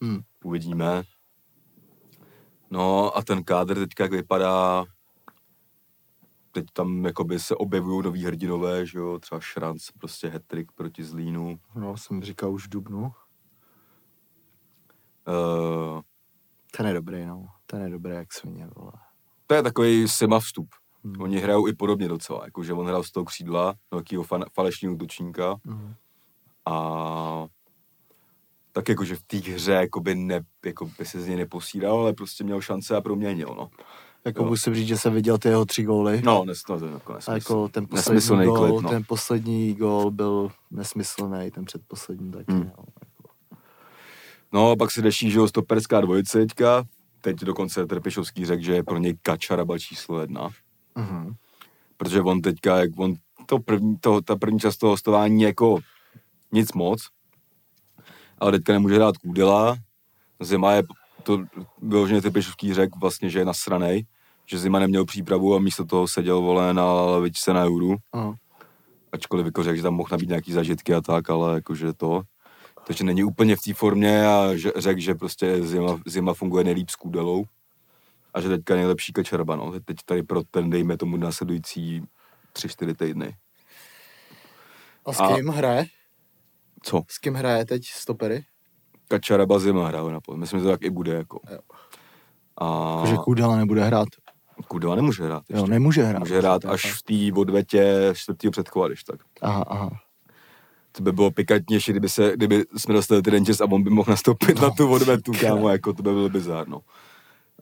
[0.03, 0.21] Hmm.
[0.45, 1.03] Uvidíme.
[2.71, 4.85] No a ten kádr teďka jak vypadá,
[6.53, 10.43] teď tam jakoby se objevují noví hrdinové, že jo, třeba Šranc, prostě hat
[10.75, 11.59] proti Zlínu.
[11.75, 13.13] No, jsem říkal už v Dubnu.
[15.29, 16.01] Uh,
[16.77, 17.47] Ten je dobrý, no.
[17.67, 18.93] Ten je dobrý, jak svině, vole.
[19.47, 20.69] to je takový sima vstup.
[21.05, 21.21] Hmm.
[21.23, 25.57] Oni hrajou i podobně docela, jakože on hrál z toho křídla, takového fan, falešního útočníka
[25.65, 25.95] Mhm.
[26.67, 27.47] a
[28.73, 32.45] tak jakože v té hře jakoby ne, jako by se z něj neposíral, ale prostě
[32.45, 33.71] měl šance a proměnil, no.
[34.25, 34.49] Jako Jo.
[34.49, 36.23] musím říct, že jsem viděl ty jeho tři góly.
[36.25, 37.33] No, nes, no, jako A nesmysl.
[37.33, 38.91] jako ten poslední gól, klip, no.
[38.91, 42.53] ten poslední gól byl nesmyslný, ten předposlední taky.
[42.53, 42.71] Hmm.
[42.79, 42.85] No.
[44.53, 46.85] No, a pak se deší, že jo, stoperská dvojice teďka.
[47.21, 50.49] Teď dokonce Trpišovský řekl, že je pro něj Kačaraba číslo jedna.
[50.95, 51.35] Mhm.
[51.97, 53.15] Protože on teďka, jak on,
[53.47, 55.79] to první, to, ta první část toho hostování jako
[56.53, 57.09] nic moc,
[58.39, 59.77] ale teďka nemůže hrát Kůdela.
[60.41, 60.83] Zima je,
[61.23, 61.45] to
[61.83, 64.07] vyloženě Trpišovský řekl vlastně, že je nasranej,
[64.47, 67.97] že Zima neměl přípravu a místo toho seděl, vole, na lavičce na Euru.
[68.13, 68.35] Ano.
[69.13, 72.23] ačkoliv jako řekl, že tam mohl nabít nějaký zažitky a tak, ale jakože to,
[72.87, 76.91] takže není úplně v té formě a že, řekl, že prostě zima, zima funguje nejlíp
[76.91, 77.45] s kůdelou
[78.35, 79.73] a že teďka je nejlepší kačerba, no.
[79.81, 82.03] Teď tady pro ten, dejme tomu, následující
[82.53, 83.37] tři, čtyři týdny.
[85.07, 85.85] A s A- kým hraje?
[86.83, 87.03] Co?
[87.09, 88.45] S kým hraje teď stopery?
[89.17, 90.37] Kačaraba zima hraje na pol.
[90.37, 91.41] Myslím, že to tak i bude, jako.
[91.51, 91.59] Jo.
[92.61, 94.09] A Že Kudela nebude hrát.
[94.69, 95.61] Kudela nemůže hrát ještě.
[95.61, 96.19] Jo, nemůže hrát.
[96.19, 99.21] Může hrát To až v té odvetě čtvrtého předkola, když tak.
[99.43, 99.91] Aha, aha.
[100.93, 104.11] To by bylo pikantnější, kdyby, se, kdyby jsme dostali ten Rangers a on by mohl
[104.11, 106.81] nastoupit no, na tu odvetu, kámo, jako to by bylo bizár, no.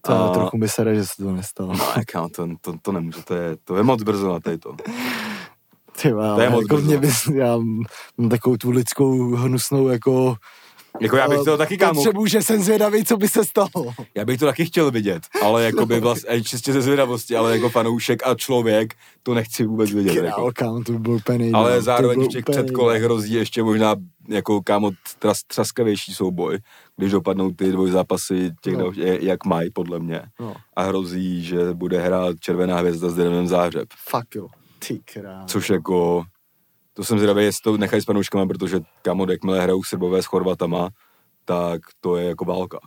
[0.00, 1.72] To A- trochu mi sere, že se to nestalo.
[1.72, 4.76] No, kámo, to, to, to nemůže, to je, to je moc brzo na této.
[6.02, 6.86] Ty vole, To je moc jako brzo.
[6.86, 7.56] mě bys, já
[8.18, 10.36] mám takovou tu lidskou hnusnou jako...
[11.00, 13.68] Jako já bych to taky, kámo, Potřebuji, že jsem zvědavý, co by se stalo.
[14.14, 17.68] já bych to taky chtěl vidět, ale jako by vlastně, čistě ze zvědavosti, ale jako
[17.68, 20.12] fanoušek a člověk, to nechci vůbec vidět.
[20.14, 20.50] Král, Jako.
[20.54, 23.94] kámo, to by byl úplně nejde, Ale to zároveň v těch předkolech hrozí ještě možná
[24.28, 26.58] jako kámo tras, traskavější souboj,
[26.96, 28.84] když dopadnou ty dvoj zápasy těch, No.
[28.84, 28.92] no.
[29.20, 30.22] jak mají, podle mě.
[30.40, 33.88] No, A hrozí, že bude hrát Červená hvězda s Dynamem Záhřeb.
[34.08, 34.46] fuck jo.
[34.88, 35.42] Ty král.
[35.46, 36.22] Což jako,
[37.00, 40.88] to jsem zvědavý, jestli to nechají s panouškama, protože kamo, jakmile hrajou Srbové s Chorvatama,
[41.44, 42.78] tak to je jako válka.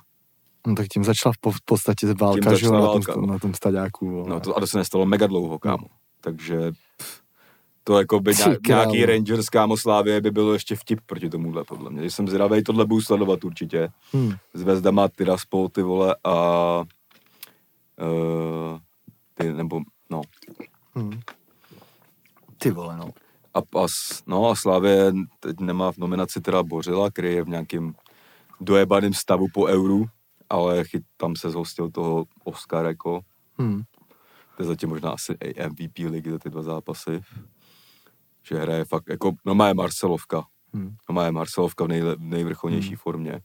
[0.68, 3.22] No tak tím začala v po- v podstatě válka, že jo, začala na, válka, tom,
[3.22, 3.34] no.
[3.34, 4.10] na tom staďáku.
[4.10, 4.30] vole.
[4.30, 5.88] No to, a to se nestalo mega dlouho, kámo.
[6.22, 7.22] Takže pff,
[7.84, 9.06] to jako by Ty ně, nějaký.
[9.06, 12.12] Rangers, kámo, Slávě by bylo ještě vtip proti tomuhle, podle mě.
[12.12, 13.90] Jsem zvědavý, tohle budu sledovat určitě.
[14.12, 14.34] Hmm.
[14.54, 16.84] Zvezda má Tiraspol, ty vole, a
[18.02, 18.80] uh,
[19.34, 20.22] ty, nebo, no,
[20.96, 21.20] Hmm.
[22.58, 23.10] Ty vole, no.
[23.54, 23.86] A, a,
[24.28, 27.96] no a Slávě teď nemá v nominaci teda Bořila, který je v nějakým
[28.62, 30.06] dojebaném stavu po euru,
[30.50, 33.22] ale chyt, tam se zhostil toho Oscar jako,
[33.58, 33.84] Hmm.
[34.58, 35.38] to je zatím možná asi
[35.70, 37.22] MVP ligy za ty dva zápasy.
[38.44, 40.44] Že hraje fakt, jako, no má je Marcelovka.
[40.74, 40.96] Hmm.
[41.10, 42.98] No má je Marcelovka v nejle, nejvrcholnější Hmm.
[42.98, 43.42] formě.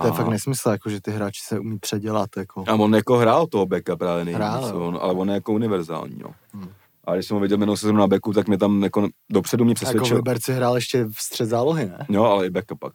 [0.00, 2.64] To je fakt nesmysl, jako, že ty hráči se umí předělat, jako.
[2.68, 6.18] A on jako hrál toho beka právě nejvíc, Hrál, on, ale on je jako univerzální,
[6.18, 6.34] no.
[6.52, 6.68] Hmm.
[7.04, 9.70] A když jsem ho viděl minulou sezónu na beku, tak mě tam jako dopředu mě
[9.70, 10.16] Jako přesvědčil.
[10.16, 12.06] v Liberci hrál ještě v střed zálohy, ne?
[12.08, 12.92] Jo, ale i beka pak.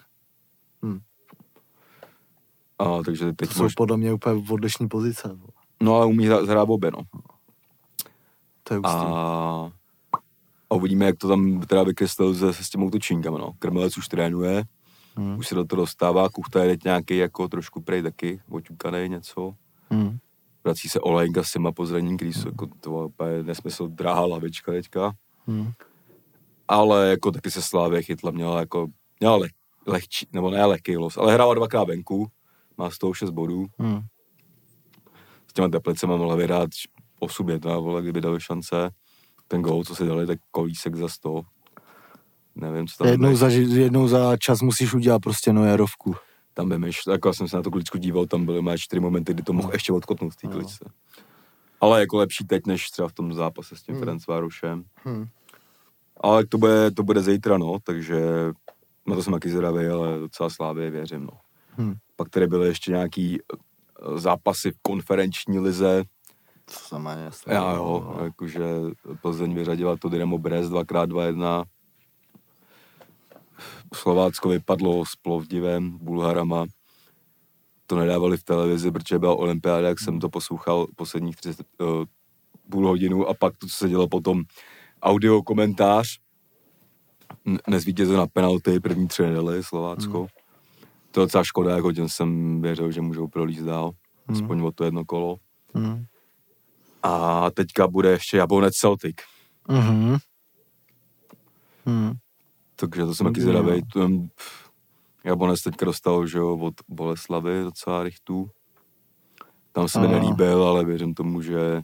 [0.84, 1.00] Hmm.
[2.80, 3.74] A, takže teď To jsou mož...
[3.74, 5.28] podle mě úplně odlišní pozice.
[5.28, 5.52] vole.
[5.82, 7.00] No ale umí hrát, hrát obě, no.
[8.64, 9.14] To je A, ústý.
[10.70, 13.52] a uvidíme, jak to tam teda vykreslil se, se s těmi útočníkama, no.
[13.60, 14.64] Krmelec už trénuje,
[15.18, 15.38] Hmm.
[15.40, 19.54] už se do toho dostává, Kuchta je teď nějaký jako trošku prej taky, oťukanej něco.
[19.92, 20.18] Hmm.
[20.68, 25.14] Vrací se Olejnka s těma pozraním, který jsou jako to je nesmysl, drahá lavička teďka.
[25.46, 25.72] Hmm.
[26.68, 28.88] Ale jako taky se Slávě chytla, měla jako,
[29.20, 29.52] měla leh,
[29.86, 32.28] lehčí, nebo ne lehký los, ale hrála dvakrát venku,
[32.78, 33.66] má z toho 6 bodů.
[33.80, 34.02] Hmm.
[35.48, 36.70] S těma teplicema mohla vyhrát
[37.20, 38.90] 8 jedna, vole, kdyby dali šance.
[39.48, 41.42] Ten gol, co si dali, tak kolísek za 100.
[42.56, 46.16] Nevím, co tam Jednou za, jednou za čas musíš udělat prostě nojerovku.
[46.58, 49.34] Tam vymeš, jako já jsem se na to kličku díval, tam byly má čtyři momenty,
[49.34, 50.54] kdy to mohl ještě odkotnout v té No.
[50.54, 50.86] kličce.
[51.82, 54.00] Ale jako lepší teď, než třeba v tom zápase s tím Hmm.
[54.04, 54.84] Ferencvárošem.
[55.04, 55.26] Hmm.
[56.22, 58.22] Ale to bude, to bude zítra, no, takže
[59.08, 61.40] na to jsem taky zvědavý, ale docela slávě věřím, no.
[61.78, 61.96] Hmm.
[62.16, 66.04] Pak tady byly ještě nějaký eh, zápasy v konferenční lize.
[66.66, 68.66] To znamená, Já jo, jakože
[69.22, 71.64] Plzeň vyřadila to Dynamo Brest 2x2-1.
[73.94, 76.66] Slovácko vypadlo s Plovdivem, Bulharama.
[77.88, 82.06] To nedávali v televizi, protože byla olympiáda, jak jsem to poslouchal posledních 30, uh,
[82.70, 84.44] půl hodinu a pak to, co se dělo potom,
[85.02, 86.08] audio komentář.
[87.68, 90.18] Nezvítězil na penalty, první tři nedali Slovácko.
[90.18, 90.28] Hmm.
[91.12, 93.92] To je docela škoda, jako těm jsem věřil, že můžou prolíst dál.
[94.28, 94.38] Hmm.
[94.38, 95.38] Aspoň o to jedno kolo.
[95.74, 96.06] Hmm.
[97.04, 99.16] A teďka bude ještě Jablonec Celtic.
[99.70, 100.18] Mhm.
[101.86, 102.14] Hmm.
[102.80, 103.82] Takže to jsem taky zvědavý.
[103.94, 104.30] Ten
[105.24, 108.50] Jablonec teďka dostal, že jo, od Boleslavy docela rychtů.
[109.72, 111.82] Tam se mi nelíbil, ale věřím tomu, že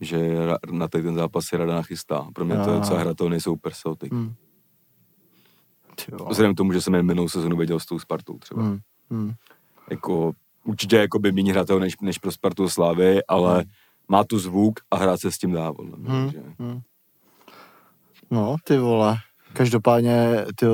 [0.00, 0.36] že
[0.70, 2.28] na tady ten zápas si rada nachystá.
[2.34, 4.12] Pro mě to je docela hratelný souper Celtic.
[4.12, 4.34] Hmm.
[6.30, 8.62] Vzhledem k tomu, že jsem jen minulou sezonu viděl s tou Spartou třeba.
[8.62, 8.78] Hmm.
[9.10, 9.32] Hmm.
[9.90, 10.32] Jako,
[10.64, 13.70] určitě jako by méně hratelný než, než pro Spartu Slávy, ale Hmm.
[14.08, 15.72] má tu zvuk a hrát se s tím dá.
[15.78, 16.24] Hmm.
[16.30, 16.80] takže- Hmm.
[18.30, 19.16] No, ty vole.
[19.54, 20.66] Každopádně, ty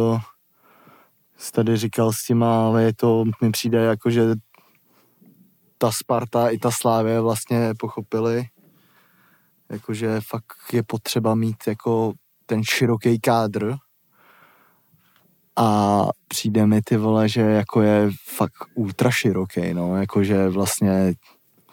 [1.52, 4.22] tady říkal s tím, ale je to, mi přijde jako, že
[5.78, 8.44] ta Sparta i ta Slávě vlastně pochopili,
[9.70, 12.12] jakože fakt je potřeba mít jako
[12.46, 13.74] ten široký kádr.
[15.56, 21.14] A přijde mi ty vole, že jako je fakt ultra široký, no, jakože vlastně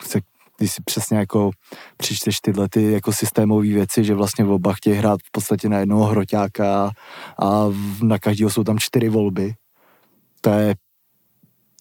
[0.01, 0.19] se,
[0.57, 1.51] když si přesně jako
[1.97, 5.79] přičteš tyhle ty jako systémové věci, že vlastně v oba chtějí hrát v podstatě na
[5.79, 6.91] jednoho hroťáka
[7.43, 7.65] a
[8.03, 9.53] na každého jsou tam čtyři volby.
[10.41, 10.75] To je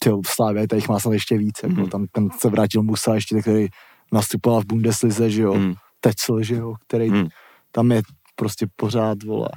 [0.01, 1.89] ty Slávě, tady jich má snad ještě víc, jako Mhm.
[1.91, 3.67] tam ten se vrátil Musa ještě, který
[4.13, 5.75] nastupoval v Bundeslize, že jo, Hmm.
[6.01, 7.27] Tecl, že jo, který Hmm.
[7.73, 8.03] tam je
[8.37, 9.49] prostě pořád, vole,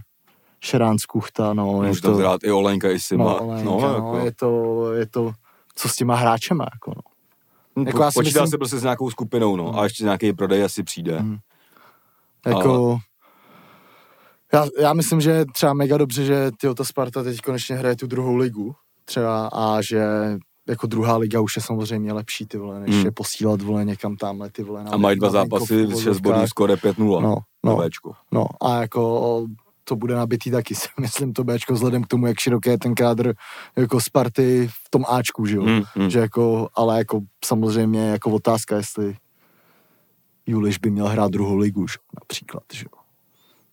[0.64, 3.24] Šerán z Kuchta, no, je Může tam to, hrát i Olenka, i Sima.
[3.24, 5.32] no, Olenka, no, jako, je to, je to,
[5.76, 7.02] co s těma hráčema, jako no.
[7.86, 9.80] Jako jako já si počítá myslím- se prostě s nějakou skupinou, no.
[9.80, 11.20] A ještě nějaký prodej asi přijde.
[11.20, 11.38] Hmm.
[12.48, 12.98] Jako,
[14.54, 17.96] já, já myslím, že je třeba mega dobře, že tyjo, ta Sparta teď konečně hraje
[17.96, 18.76] tu druhou ligu
[19.06, 20.04] třeba a že
[20.68, 23.06] jako druhá liga už je samozřejmě lepší ty vole, než Hmm.
[23.06, 24.84] je posílat vole někam tamhle ty vole.
[24.84, 27.22] na- A mají dva zápasy, v 6 bodů, skoro 5-0.
[27.22, 27.78] No, No,
[28.32, 29.46] no a jako
[29.90, 32.96] to bude nabitý taky, si myslím to Bčko, vzhledem k tomu, jak široký je ten
[32.96, 33.34] kádr
[33.76, 35.64] jako Sparty v tom Ačku, že jo.
[35.64, 36.10] Hmm, hmm.
[36.10, 39.18] Že jako, ale jako samozřejmě jako otázka, jestli
[40.46, 41.98] Juliš by měl hrát druhou ligu, že?
[42.16, 43.00] například, že jo.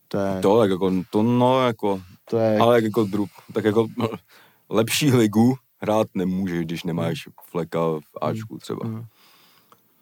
[0.09, 2.01] To je, to, tak jako, to no, jako,
[2.31, 3.87] to je, ale jako dru, tak jako
[4.69, 8.89] lepší ligu hrát nemůžeš, když nemáš fleka v Ačku třeba.
[8.89, 9.05] Mm.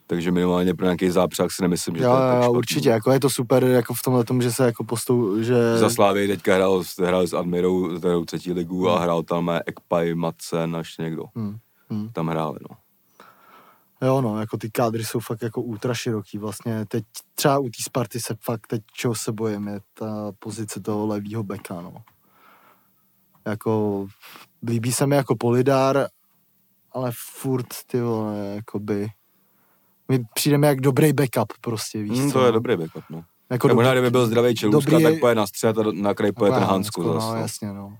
[0.07, 2.57] Takže minimálně pro nějaký zápřah si nemyslím, že jo, to je tak špatný.
[2.59, 5.79] určitě, jako je to super, jako v tomhle tom, že se jako postou, že...
[5.79, 10.15] Za Slávy teďka hrál, s- hrál s Admirou kterou třetí ligu a hrál tam Ekpaj,
[10.15, 11.25] Matsen a ještě někdo.
[11.35, 11.57] Hmm,
[11.91, 12.09] hmm.
[12.13, 12.77] Tam hráli, no.
[14.07, 16.39] Jo, no, jako ty kádry jsou fakt jako ultra široký.
[16.39, 20.81] Vlastně teď třeba u té Sparty se fakt teď, čeho se bojím, je ta pozice
[20.81, 21.95] toho levýho beka, no.
[23.47, 24.07] Jako,
[24.67, 26.07] líbí se mi jako Polidár,
[26.93, 29.09] ale furt, ty vole, jakoby...
[30.09, 32.39] Mi přijde mi jak dobrý backup prostě, víš Hmm, co?
[32.39, 33.23] to je dobrý backup, no.
[33.51, 36.33] Jako dobrý- kdyby byl zdravý Čelůstka, dobrý je- tak poje na střed a na kraj
[36.33, 37.27] poje ten Hansko no, zase.
[37.27, 37.35] No.
[37.37, 37.97] jasně, no.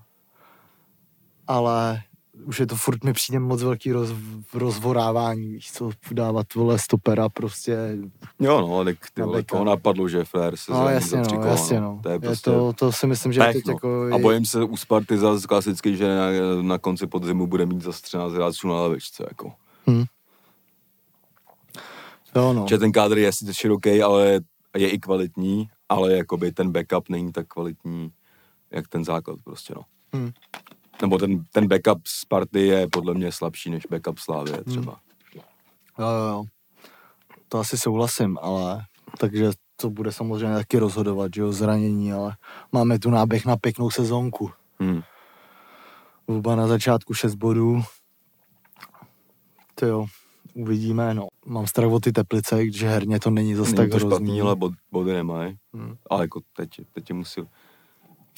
[1.47, 2.01] Ale
[2.45, 4.09] už je to furt mi přijde moc velký roz,
[4.53, 7.77] rozvorávání, víš co, dávat vole stopera prostě.
[8.39, 11.37] Jo no, tak ty Na vole, toho napadlo, že Flair se No jasně za no,
[11.37, 11.99] kola, jasně no.
[12.03, 13.73] To je je prostě to, to si myslím, že pech, teď no.
[13.73, 14.07] jako...
[14.13, 16.25] A bojím se u Sparty zase klasicky, že na,
[16.61, 19.53] na konci podzimu bude mít zase 13 hráčů na lavičce, jako.
[22.35, 22.65] Jo no.
[22.69, 24.39] Že ten kádr je sice široký, ale
[24.77, 28.11] je i kvalitní, ale jakoby ten backup není tak kvalitní,
[28.71, 29.81] jak ten základ prostě, no.
[30.13, 30.31] Hmm.
[31.01, 34.99] Nebo ten, ten backup Sparty je podle mě slabší než backup Slávě třeba.
[35.99, 36.43] Jo, jo, jo.
[37.49, 38.85] To asi souhlasím, ale
[39.19, 42.37] takže to bude samozřejmě taky rozhodovat, že jo, zranění, ale
[42.71, 44.51] máme tu náběh na pěknou sezónku.
[44.79, 45.01] Hmm.
[46.27, 47.81] Vůba na začátku 6 bodů.
[49.75, 50.05] To jo,
[50.55, 51.27] uvidíme, no.
[51.45, 54.09] Mám strach o ty teplice, že herně to není zase tak to hrozný.
[54.09, 55.57] špatný, ale bod, body nemají.
[55.73, 55.95] Hmm.
[56.09, 57.41] Ale jako teď, teď je musí.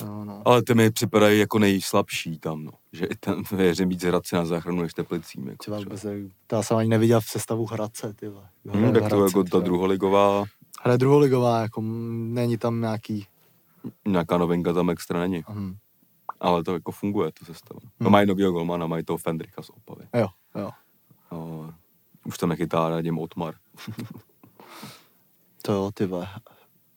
[0.05, 0.41] No, no.
[0.45, 2.72] Ale ty mi připadají jako nejslabší tam, no.
[2.93, 5.47] Že i tam věřím víc Hradci na záchranu než Teplicím.
[5.47, 5.89] Jako Třeba třeba.
[5.89, 8.49] vůbec, to já jsem ani neviděl v sestavu Hradce, ty vole.
[8.65, 10.43] Hmm, tak to jako ta druholigová,
[10.84, 13.26] Hra druholigová, jako není tam nějaký...
[14.07, 15.43] nějaká novinka tam extra není.
[15.49, 15.76] Hm.
[16.39, 17.80] Ale to jako funguje, to sestava.
[17.84, 18.11] No Hmm.
[18.11, 20.07] mají novýho golmana, mají toho Fendrika z Opavy.
[20.15, 20.70] Jo, jo.
[21.32, 21.74] No,
[22.28, 23.55] už tam nechytá radim Otmar.
[25.61, 26.28] To jo, ty vole.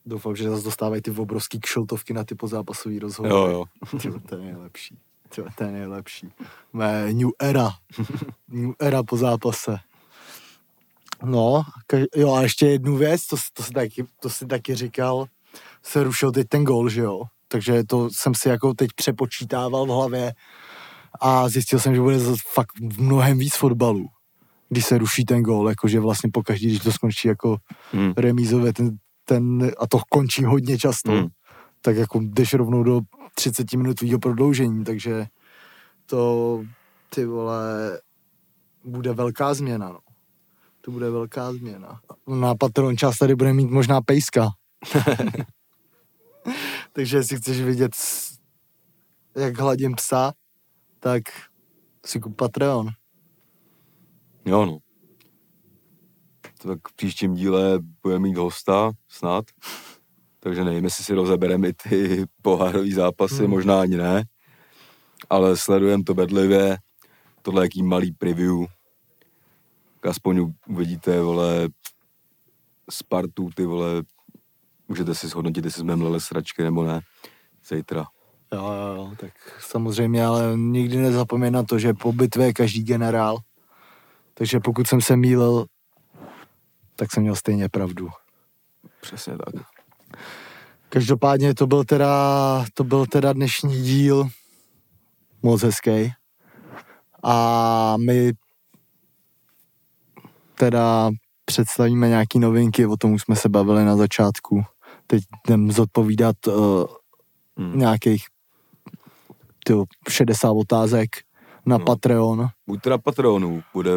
[0.07, 3.35] Doufám, že zase dostávají ty obrovský kšeltovky na ty pozápasový rozhovory.
[3.35, 3.65] Jo, jo.
[4.01, 4.99] Ty vole, to je nejlepší.
[5.57, 6.33] To je nejlepší.
[6.73, 7.71] Mé new era.
[8.49, 9.77] new era po zápase.
[11.23, 15.27] No, kaž- jo a ještě jednu věc, to, to, si taky, to si taky říkal,
[15.83, 17.23] se rušil teď ten gol, že jo?
[17.49, 20.35] Takže to jsem si jako teď přepočítával v hlavě
[21.21, 22.19] a zjistil jsem, že bude
[22.55, 24.09] fakt mnohem víc fotbalů,
[24.71, 27.57] když se ruší ten gol, jakože vlastně pokaždý, když to skončí jako
[27.93, 28.13] Hmm.
[28.17, 31.27] remízové, ten, ten, a to končí hodně často, Hmm.
[31.81, 33.01] tak jako jdeš rovnou do
[33.35, 35.27] 30 minutového prodloužení, takže
[36.07, 36.63] to,
[37.15, 38.01] ty vole,
[38.85, 39.99] bude velká změna, no.
[40.81, 42.01] To bude velká změna.
[42.27, 44.49] Na Patron část tady bude mít možná pejska.
[46.93, 47.93] takže jestli chceš vidět,
[49.37, 50.33] jak hladím psa,
[51.01, 51.23] tak
[52.07, 52.89] si kup Patreon.
[54.45, 54.79] Jo, no.
[56.63, 59.45] Tak v příštím díle bude mít hosta, snad.
[60.41, 63.51] Takže nevím, jestli si rozebereme i ty pohárový zápasy, Hmm.
[63.51, 64.25] možná ani ne.
[65.31, 66.79] Ale sledujeme to bedlivě.
[67.43, 68.65] Tohle je jaký malý preview.
[70.01, 71.69] Tak Aspoň uvidíte, vole,
[72.91, 74.03] Spartu, ty vole,
[74.89, 77.01] můžete si shodnotit, jestli jsme mleli sračky nebo ne.
[77.69, 78.05] Zítra.
[78.55, 82.83] Jo, jo, jo, tak samozřejmě, ale nikdy nezapomeň na to, že po bitvě je každý
[82.83, 83.39] generál.
[84.41, 85.67] Takže pokud jsem se mýlil,
[86.97, 88.09] tak jsem měl stejně pravdu.
[89.01, 89.65] Přesně tak.
[90.89, 94.29] Každopádně to byl teda, to byl teda dnešní díl.
[95.43, 96.13] Moc hezký.
[97.23, 98.33] A my
[100.55, 101.11] teda
[101.45, 104.63] představíme nějaký novinky, o tom už jsme se bavili na začátku.
[105.07, 106.85] Teď jdem zodpovídat uh,
[107.57, 107.79] Hmm.
[107.79, 108.25] nějakých
[109.65, 111.09] tyjo, 60 otázek
[111.67, 111.85] na No.
[111.85, 112.49] Patreon.
[112.67, 113.91] Buďte na Patronu, bude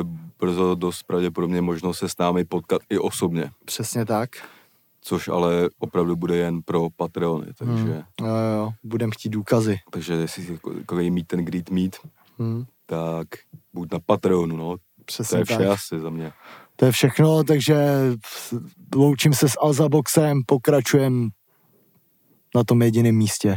[0.43, 4.29] brzo dost pravděpodobně možnost se s námi potkat i osobně, Přesně tak.
[5.01, 8.27] což ale opravdu bude jen pro Patreony, takže, Hmm.
[8.27, 8.71] Jo, jo.
[8.83, 9.79] Budem chtít důkazy.
[9.91, 11.97] takže jestli jako, jako mít ten greet meet,
[12.39, 12.63] Hmm.
[12.85, 13.27] tak
[13.73, 15.67] buď na Patreonu, no, to Přesně je vše tak.
[15.67, 16.31] asi za mě.
[16.75, 17.75] To je všechno, takže
[18.95, 21.29] loučím se s Alzaboxem, pokračujem
[22.55, 23.55] na tom jediném místě.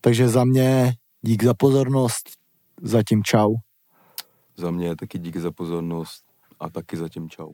[0.00, 0.92] Takže za mě
[1.22, 2.30] dík za pozornost,
[2.82, 3.54] zatím čau.
[4.56, 6.24] Za mě taky díky za pozornost
[6.60, 7.52] a taky zatím čau.